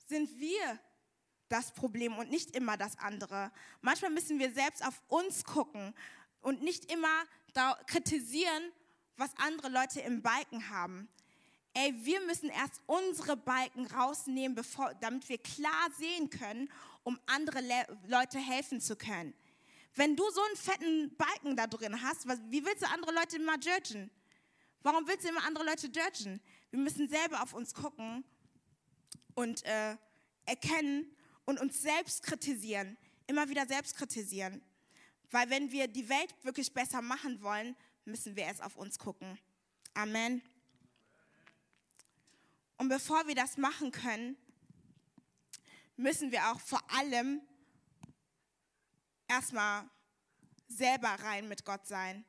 sind 0.09 0.39
wir 0.39 0.79
das 1.49 1.73
Problem 1.73 2.17
und 2.17 2.31
nicht 2.31 2.57
immer 2.57 2.77
das 2.77 2.99
andere. 2.99 3.53
Manchmal 3.81 4.11
müssen 4.11 4.39
wir 4.39 4.53
selbst 4.53 4.85
auf 4.87 5.03
uns 5.09 5.45
gucken 5.45 5.95
und 6.41 6.63
nicht 6.63 6.91
immer 6.91 7.25
kritisieren, 7.87 8.73
was 9.17 9.31
andere 9.37 9.69
Leute 9.69 10.01
im 10.01 10.23
Balken 10.23 10.71
haben. 10.71 11.09
Ey, 11.75 11.95
wir 12.05 12.21
müssen 12.23 12.51
erst 12.51 12.81
unsere 12.87 13.37
Balken 13.37 13.87
rausnehmen, 13.87 14.55
bevor, 14.55 14.95
damit 15.01 15.29
wir 15.29 15.39
klar 15.39 15.91
sehen 15.99 16.29
können, 16.29 16.71
um 17.03 17.19
andere 17.27 17.61
Le 17.61 17.99
Leute 18.07 18.39
helfen 18.39 18.81
zu 18.81 18.97
können. 18.97 19.35
Wenn 19.95 20.17
du 20.17 20.29
so 20.31 20.43
einen 20.43 20.57
fetten 20.57 21.17
Balken 21.17 21.57
da 21.57 21.67
drin 21.67 22.03
hast, 22.03 22.27
was, 22.27 22.39
wie 22.49 22.65
willst 22.65 22.83
du 22.83 22.89
andere 22.89 23.13
Leute 23.13 23.37
immer 23.37 23.59
judgen? 23.59 24.11
Warum 24.83 25.07
willst 25.07 25.25
du 25.25 25.29
immer 25.29 25.45
andere 25.45 25.65
Leute 25.65 25.87
judgen? 25.87 26.41
Wir 26.71 26.81
müssen 26.81 27.09
selber 27.09 27.43
auf 27.43 27.55
uns 27.55 27.73
gucken 27.73 28.25
und 29.35 29.65
äh, 29.65 29.97
erkennen 30.45 31.17
und 31.45 31.61
uns 31.61 31.81
selbst 31.81 32.23
kritisieren. 32.25 32.97
Immer 33.29 33.49
wieder 33.49 33.67
selbst 33.67 33.97
kritisieren. 33.97 34.61
Weil 35.31 35.49
wenn 35.51 35.71
wir 35.71 35.87
die 35.87 36.09
Welt 36.09 36.35
wirklich 36.43 36.75
besser 36.75 37.01
machen 37.01 37.41
wollen, 37.43 37.77
müssen 38.05 38.35
wir 38.35 38.45
erst 38.45 38.63
auf 38.63 38.77
uns 38.77 38.99
gucken. 38.99 39.39
Amen. 39.95 40.43
Und 42.77 42.89
bevor 42.89 43.27
wir 43.29 43.37
das 43.37 43.57
machen 43.57 43.93
können, 43.93 44.37
müssen 45.97 46.33
wir 46.33 46.51
auch 46.51 46.61
vor 46.61 46.83
allem 46.91 47.41
erstmal 49.29 49.89
selber 50.67 51.09
rein 51.09 51.49
mit 51.49 51.65
Gott 51.65 51.87
sein 51.87 52.25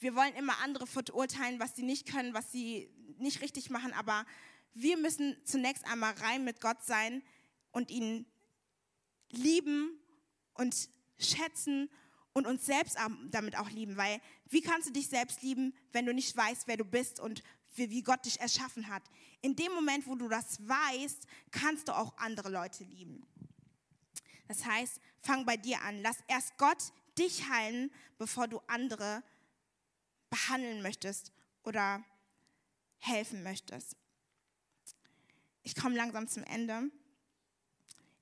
wir 0.00 0.14
wollen 0.14 0.34
immer 0.34 0.58
andere 0.58 0.86
verurteilen, 0.86 1.60
was 1.60 1.76
sie 1.76 1.82
nicht 1.82 2.06
können, 2.06 2.34
was 2.34 2.52
sie 2.52 2.90
nicht 3.18 3.40
richtig 3.40 3.70
machen, 3.70 3.92
aber 3.92 4.26
wir 4.74 4.96
müssen 4.96 5.36
zunächst 5.44 5.86
einmal 5.86 6.14
rein 6.14 6.44
mit 6.44 6.60
Gott 6.60 6.82
sein 6.82 7.22
und 7.70 7.90
ihn 7.90 8.26
lieben 9.30 9.98
und 10.54 10.88
schätzen 11.18 11.88
und 12.32 12.46
uns 12.46 12.66
selbst 12.66 12.98
damit 13.30 13.56
auch 13.56 13.70
lieben, 13.70 13.96
weil 13.96 14.20
wie 14.48 14.60
kannst 14.60 14.88
du 14.88 14.92
dich 14.92 15.08
selbst 15.08 15.42
lieben, 15.42 15.74
wenn 15.92 16.06
du 16.06 16.12
nicht 16.12 16.36
weißt, 16.36 16.66
wer 16.66 16.76
du 16.76 16.84
bist 16.84 17.20
und 17.20 17.42
wie 17.76 18.02
Gott 18.02 18.24
dich 18.24 18.40
erschaffen 18.40 18.88
hat? 18.88 19.02
In 19.40 19.56
dem 19.56 19.72
Moment, 19.72 20.06
wo 20.06 20.16
du 20.16 20.28
das 20.28 20.58
weißt, 20.66 21.26
kannst 21.50 21.88
du 21.88 21.96
auch 21.96 22.16
andere 22.18 22.50
Leute 22.50 22.84
lieben. 22.84 23.24
Das 24.48 24.64
heißt, 24.64 25.00
fang 25.20 25.44
bei 25.46 25.56
dir 25.56 25.80
an. 25.82 26.02
Lass 26.02 26.18
erst 26.28 26.56
Gott 26.58 26.92
dich 27.16 27.48
heilen, 27.48 27.90
bevor 28.18 28.48
du 28.48 28.60
andere 28.66 29.22
behandeln 30.30 30.82
möchtest 30.82 31.32
oder 31.62 32.04
helfen 32.98 33.42
möchtest. 33.42 33.96
Ich 35.62 35.74
komme 35.74 35.96
langsam 35.96 36.28
zum 36.28 36.44
Ende. 36.44 36.90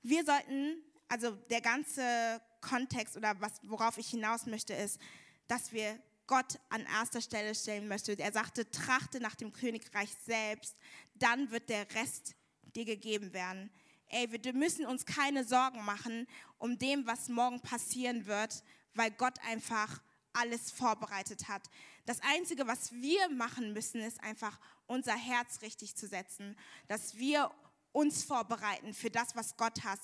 Wir 0.03 0.25
sollten, 0.25 0.83
also 1.09 1.33
der 1.51 1.61
ganze 1.61 2.41
Kontext 2.61 3.17
oder 3.17 3.41
was, 3.41 3.53
worauf 3.65 3.99
ich 3.99 4.09
hinaus 4.09 4.47
möchte, 4.47 4.75
ist, 4.75 5.01
dass 5.49 5.73
wir 5.73 6.01
Gott 6.27 6.59
an 6.71 6.87
erster 6.87 7.21
Stelle 7.21 7.55
stellen 7.55 7.89
möchten. 7.89 8.19
Er 8.19 8.33
sagte, 8.33 8.71
trachte 8.71 9.21
nach 9.21 9.35
dem 9.35 9.53
Königreich 9.53 10.15
selbst, 10.25 10.77
dann 11.15 11.51
wird 11.51 11.69
der 11.69 11.93
Rest 11.95 12.35
dir 12.75 12.85
gegeben 12.85 13.33
werden. 13.33 13.71
Ey, 14.07 14.31
wir 14.31 14.53
müssen 14.53 14.87
uns 14.87 15.05
keine 15.07 15.45
Sorgen 15.45 15.85
machen 15.85 16.27
um 16.59 16.79
dem, 16.79 17.07
was 17.07 17.29
morgen 17.29 17.61
passieren 17.61 18.27
wird, 18.27 18.63
weil 18.95 19.11
Gott 19.11 19.39
einfach 19.45 20.01
alles 20.33 20.71
vorbereitet 20.71 21.49
hat. 21.49 21.69
Das 22.05 22.19
Einzige, 22.23 22.67
was 22.67 22.93
wir 22.93 23.29
machen 23.31 23.73
müssen, 23.73 24.01
ist 24.01 24.23
einfach 24.23 24.59
unser 24.87 25.15
Herz 25.15 25.63
richtig 25.63 25.97
zu 25.97 26.07
setzen, 26.07 26.57
dass 26.89 27.17
wir 27.17 27.51
uns 27.93 28.25
vorbereiten 28.25 28.95
für 28.95 29.11
das, 29.11 29.37
was 29.37 29.57
Gott 29.57 29.85
hat, 29.85 30.01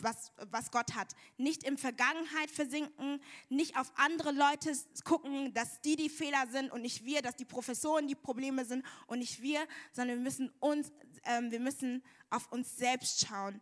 was, 0.00 0.32
was 0.50 0.70
Gott 0.70 0.94
hat. 0.94 1.14
Nicht 1.36 1.64
in 1.64 1.76
Vergangenheit 1.76 2.50
versinken, 2.50 3.20
nicht 3.48 3.76
auf 3.76 3.92
andere 3.96 4.30
Leute 4.30 4.72
gucken, 5.04 5.52
dass 5.52 5.80
die 5.80 5.96
die 5.96 6.08
Fehler 6.08 6.46
sind 6.50 6.70
und 6.70 6.82
nicht 6.82 7.04
wir, 7.04 7.22
dass 7.22 7.36
die 7.36 7.44
Professoren 7.44 8.06
die 8.06 8.14
Probleme 8.14 8.64
sind 8.64 8.84
und 9.08 9.18
nicht 9.18 9.42
wir, 9.42 9.66
sondern 9.92 10.18
wir 10.18 10.22
müssen 10.22 10.50
uns, 10.60 10.92
äh, 11.24 11.42
wir 11.42 11.60
müssen 11.60 12.02
auf 12.30 12.50
uns 12.52 12.76
selbst 12.76 13.26
schauen 13.26 13.60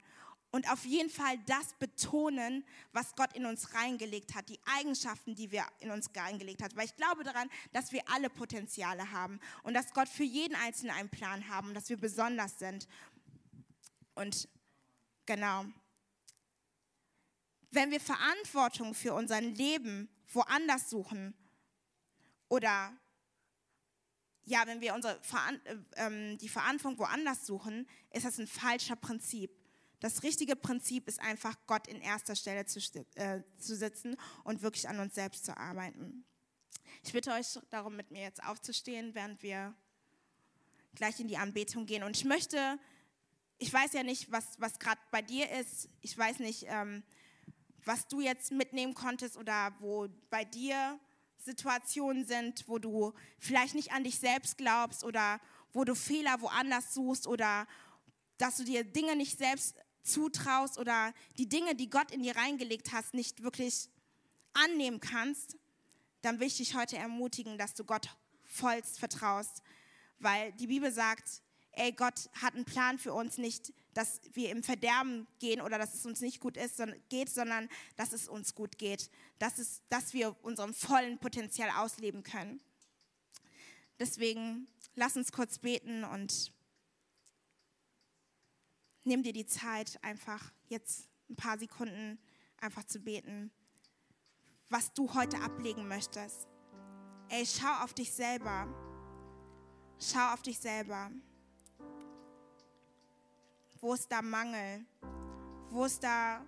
und 0.52 0.70
auf 0.70 0.84
jeden 0.84 1.08
Fall 1.08 1.38
das 1.46 1.72
betonen, 1.78 2.64
was 2.92 3.16
Gott 3.16 3.34
in 3.34 3.46
uns 3.46 3.74
reingelegt 3.74 4.34
hat, 4.34 4.50
die 4.50 4.60
Eigenschaften, 4.78 5.34
die 5.34 5.50
wir 5.50 5.64
in 5.80 5.90
uns 5.90 6.10
reingelegt 6.14 6.62
hat. 6.62 6.76
Weil 6.76 6.84
ich 6.84 6.96
glaube 6.96 7.24
daran, 7.24 7.48
dass 7.72 7.90
wir 7.90 8.02
alle 8.10 8.28
Potenziale 8.28 9.10
haben 9.10 9.40
und 9.62 9.72
dass 9.72 9.94
Gott 9.94 10.10
für 10.10 10.24
jeden 10.24 10.54
Einzelnen 10.54 10.94
einen 10.94 11.08
Plan 11.08 11.48
haben 11.48 11.68
und 11.68 11.74
dass 11.74 11.88
wir 11.88 11.96
besonders 11.96 12.58
sind. 12.58 12.86
Und 14.14 14.46
genau. 15.24 15.64
Wenn 17.70 17.90
wir 17.90 18.00
Verantwortung 18.00 18.92
für 18.92 19.14
unser 19.14 19.40
Leben 19.40 20.10
woanders 20.28 20.90
suchen 20.90 21.34
oder 22.48 22.92
ja, 24.44 24.66
wenn 24.66 24.82
wir 24.82 24.92
unsere 24.92 25.14
äh, 25.64 25.76
ähm, 25.96 26.36
die 26.36 26.48
Verantwortung 26.50 26.98
woanders 26.98 27.46
suchen, 27.46 27.88
ist 28.10 28.26
das 28.26 28.38
ein 28.38 28.46
falscher 28.46 28.96
Prinzip. 28.96 29.61
Das 30.02 30.24
richtige 30.24 30.56
Prinzip 30.56 31.06
ist 31.06 31.20
einfach, 31.20 31.56
Gott 31.68 31.86
in 31.86 32.00
erster 32.00 32.34
Stelle 32.34 32.66
zu, 32.66 32.80
äh, 33.14 33.40
zu 33.56 33.76
sitzen 33.76 34.16
und 34.42 34.60
wirklich 34.60 34.88
an 34.88 34.98
uns 34.98 35.14
selbst 35.14 35.44
zu 35.44 35.56
arbeiten. 35.56 36.24
Ich 37.04 37.12
bitte 37.12 37.30
euch 37.30 37.56
darum, 37.70 37.94
mit 37.94 38.10
mir 38.10 38.22
jetzt 38.22 38.42
aufzustehen, 38.42 39.14
während 39.14 39.44
wir 39.44 39.72
gleich 40.96 41.20
in 41.20 41.28
die 41.28 41.36
Anbetung 41.36 41.86
gehen. 41.86 42.02
Und 42.02 42.16
ich 42.16 42.24
möchte, 42.24 42.80
ich 43.58 43.72
weiß 43.72 43.92
ja 43.92 44.02
nicht, 44.02 44.32
was, 44.32 44.44
was 44.58 44.80
gerade 44.80 45.00
bei 45.12 45.22
dir 45.22 45.48
ist. 45.52 45.88
Ich 46.00 46.18
weiß 46.18 46.40
nicht, 46.40 46.64
ähm, 46.66 47.04
was 47.84 48.08
du 48.08 48.20
jetzt 48.20 48.50
mitnehmen 48.50 48.94
konntest 48.94 49.36
oder 49.36 49.72
wo 49.78 50.08
bei 50.30 50.44
dir 50.44 50.98
Situationen 51.38 52.26
sind, 52.26 52.66
wo 52.66 52.80
du 52.80 53.12
vielleicht 53.38 53.76
nicht 53.76 53.92
an 53.92 54.02
dich 54.02 54.18
selbst 54.18 54.58
glaubst 54.58 55.04
oder 55.04 55.40
wo 55.72 55.84
du 55.84 55.94
Fehler 55.94 56.40
woanders 56.40 56.92
suchst 56.92 57.28
oder 57.28 57.68
dass 58.38 58.56
du 58.56 58.64
dir 58.64 58.82
Dinge 58.82 59.14
nicht 59.14 59.38
selbst 59.38 59.76
zutraust 60.02 60.78
oder 60.78 61.12
die 61.38 61.48
Dinge, 61.48 61.74
die 61.74 61.90
Gott 61.90 62.10
in 62.10 62.22
dir 62.22 62.36
reingelegt 62.36 62.92
hast, 62.92 63.14
nicht 63.14 63.42
wirklich 63.42 63.88
annehmen 64.54 65.00
kannst, 65.00 65.56
dann 66.22 66.40
will 66.40 66.46
ich 66.46 66.56
dich 66.56 66.74
heute 66.74 66.96
ermutigen, 66.96 67.58
dass 67.58 67.74
du 67.74 67.84
Gott 67.84 68.08
vollst 68.44 68.98
vertraust. 68.98 69.62
Weil 70.18 70.52
die 70.52 70.68
Bibel 70.68 70.92
sagt, 70.92 71.42
ey, 71.72 71.92
Gott 71.92 72.30
hat 72.40 72.54
einen 72.54 72.64
Plan 72.64 72.98
für 72.98 73.12
uns, 73.12 73.38
nicht, 73.38 73.72
dass 73.94 74.20
wir 74.32 74.50
im 74.50 74.62
Verderben 74.62 75.26
gehen 75.38 75.60
oder 75.60 75.78
dass 75.78 75.94
es 75.94 76.06
uns 76.06 76.20
nicht 76.20 76.40
gut 76.40 76.56
ist, 76.56 76.76
sondern, 76.76 77.00
geht, 77.08 77.30
sondern 77.30 77.68
dass 77.96 78.12
es 78.12 78.28
uns 78.28 78.54
gut 78.54 78.78
geht, 78.78 79.10
dass, 79.38 79.58
es, 79.58 79.82
dass 79.88 80.12
wir 80.12 80.36
unserem 80.42 80.74
vollen 80.74 81.18
Potenzial 81.18 81.70
ausleben 81.70 82.22
können. 82.22 82.60
Deswegen 83.98 84.68
lass 84.94 85.16
uns 85.16 85.32
kurz 85.32 85.58
beten 85.58 86.04
und 86.04 86.52
nimm 89.04 89.22
dir 89.22 89.32
die 89.32 89.46
Zeit, 89.46 89.98
einfach 90.02 90.52
jetzt 90.68 91.08
ein 91.28 91.36
paar 91.36 91.58
Sekunden 91.58 92.18
einfach 92.60 92.84
zu 92.84 93.00
beten, 93.00 93.50
was 94.68 94.92
du 94.92 95.12
heute 95.14 95.40
ablegen 95.40 95.88
möchtest. 95.88 96.48
Ey, 97.28 97.44
schau 97.46 97.82
auf 97.82 97.94
dich 97.94 98.12
selber. 98.12 98.66
Schau 99.98 100.32
auf 100.32 100.42
dich 100.42 100.58
selber. 100.58 101.10
Wo 103.80 103.94
ist 103.94 104.10
da 104.10 104.22
Mangel? 104.22 104.84
Wo 105.70 105.84
ist 105.84 106.02
da 106.02 106.44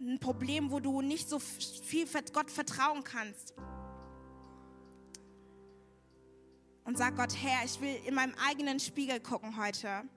ein 0.00 0.18
Problem, 0.20 0.70
wo 0.70 0.78
du 0.78 1.00
nicht 1.00 1.28
so 1.28 1.38
viel 1.38 2.06
Gott 2.32 2.50
vertrauen 2.50 3.02
kannst? 3.02 3.54
Und 6.84 6.96
sag 6.98 7.16
Gott, 7.16 7.34
Herr, 7.42 7.64
ich 7.64 7.80
will 7.80 7.96
in 8.06 8.14
meinem 8.14 8.34
eigenen 8.46 8.78
Spiegel 8.78 9.18
gucken 9.18 9.56
heute. 9.56 10.08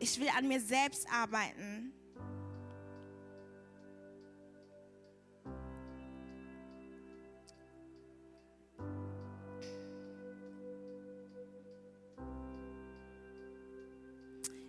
Ich 0.00 0.20
will 0.20 0.28
an 0.36 0.46
mir 0.46 0.60
selbst 0.60 1.06
arbeiten. 1.12 1.92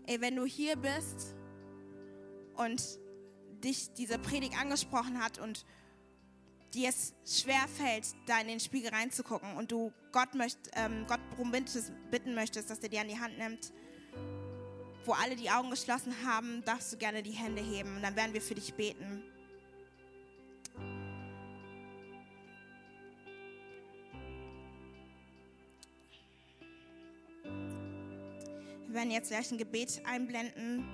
Ey, 0.07 0.19
wenn 0.21 0.35
du 0.35 0.45
hier 0.45 0.75
bist 0.75 1.35
und 2.55 2.81
dich 3.63 3.93
diese 3.93 4.17
Predigt 4.17 4.59
angesprochen 4.59 5.23
hat 5.23 5.37
und 5.37 5.63
dir 6.73 6.89
es 6.89 7.13
schwer 7.23 7.67
fällt, 7.67 8.07
da 8.25 8.41
in 8.41 8.47
den 8.47 8.59
Spiegel 8.59 8.89
reinzugucken 8.89 9.55
und 9.55 9.71
du 9.71 9.93
Gott, 10.11 10.33
möcht, 10.33 10.57
ähm, 10.73 11.05
Gott 11.07 11.19
bitten 12.09 12.33
möchtest, 12.33 12.71
dass 12.71 12.79
er 12.79 12.89
dir 12.89 13.01
an 13.01 13.07
die 13.07 13.19
Hand 13.19 13.37
nimmt, 13.37 13.71
wo 15.09 15.13
alle 15.13 15.35
die 15.35 15.49
Augen 15.49 15.71
geschlossen 15.71 16.13
haben, 16.23 16.63
darfst 16.65 16.93
du 16.93 16.97
gerne 16.97 17.23
die 17.23 17.31
Hände 17.31 17.63
heben 17.63 17.95
und 17.95 18.03
dann 18.03 18.15
werden 18.15 18.31
wir 18.31 18.41
für 18.43 18.53
dich 18.53 18.75
beten. 18.75 19.23
Wir 28.85 28.93
werden 28.93 29.09
jetzt 29.09 29.29
gleich 29.29 29.51
ein 29.51 29.57
Gebet 29.57 29.99
einblenden 30.05 30.87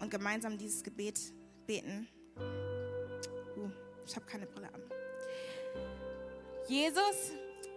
und 0.00 0.10
gemeinsam 0.10 0.56
dieses 0.56 0.82
Gebet 0.82 1.20
beten. 1.66 2.08
Uh, 2.38 3.70
ich 4.06 4.16
habe 4.16 4.24
keine 4.24 4.46
Brille 4.46 4.72
an. 4.72 4.80
Jesus, 6.68 7.32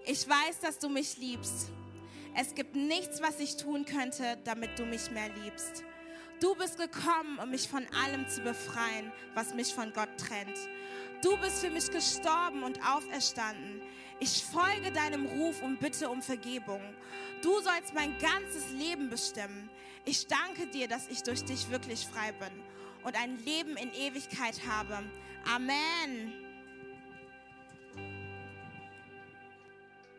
ich 0.06 0.26
weiß, 0.26 0.62
dass 0.62 0.80
du 0.80 0.88
mich 0.88 1.17
liebst. 1.17 1.69
Es 2.35 2.55
gibt 2.55 2.75
nichts, 2.75 3.21
was 3.21 3.39
ich 3.39 3.57
tun 3.57 3.85
könnte, 3.85 4.37
damit 4.43 4.77
du 4.77 4.85
mich 4.85 5.11
mehr 5.11 5.29
liebst. 5.43 5.83
Du 6.39 6.55
bist 6.55 6.77
gekommen, 6.77 7.37
um 7.41 7.49
mich 7.49 7.67
von 7.67 7.85
allem 8.03 8.27
zu 8.27 8.41
befreien, 8.41 9.11
was 9.33 9.53
mich 9.53 9.73
von 9.73 9.91
Gott 9.91 10.09
trennt. 10.17 10.57
Du 11.21 11.35
bist 11.37 11.59
für 11.59 11.69
mich 11.69 11.91
gestorben 11.91 12.63
und 12.63 12.79
auferstanden. 12.85 13.81
Ich 14.21 14.43
folge 14.45 14.91
deinem 14.91 15.25
Ruf 15.25 15.61
und 15.61 15.79
bitte 15.79 16.09
um 16.09 16.21
Vergebung. 16.21 16.81
Du 17.41 17.53
sollst 17.61 17.93
mein 17.93 18.17
ganzes 18.19 18.71
Leben 18.71 19.09
bestimmen. 19.09 19.69
Ich 20.05 20.27
danke 20.27 20.67
dir, 20.67 20.87
dass 20.87 21.07
ich 21.09 21.23
durch 21.23 21.43
dich 21.43 21.69
wirklich 21.69 22.05
frei 22.05 22.31
bin 22.33 22.63
und 23.03 23.21
ein 23.21 23.37
Leben 23.43 23.75
in 23.75 23.91
Ewigkeit 23.93 24.61
habe. 24.67 25.03
Amen. 25.45 26.48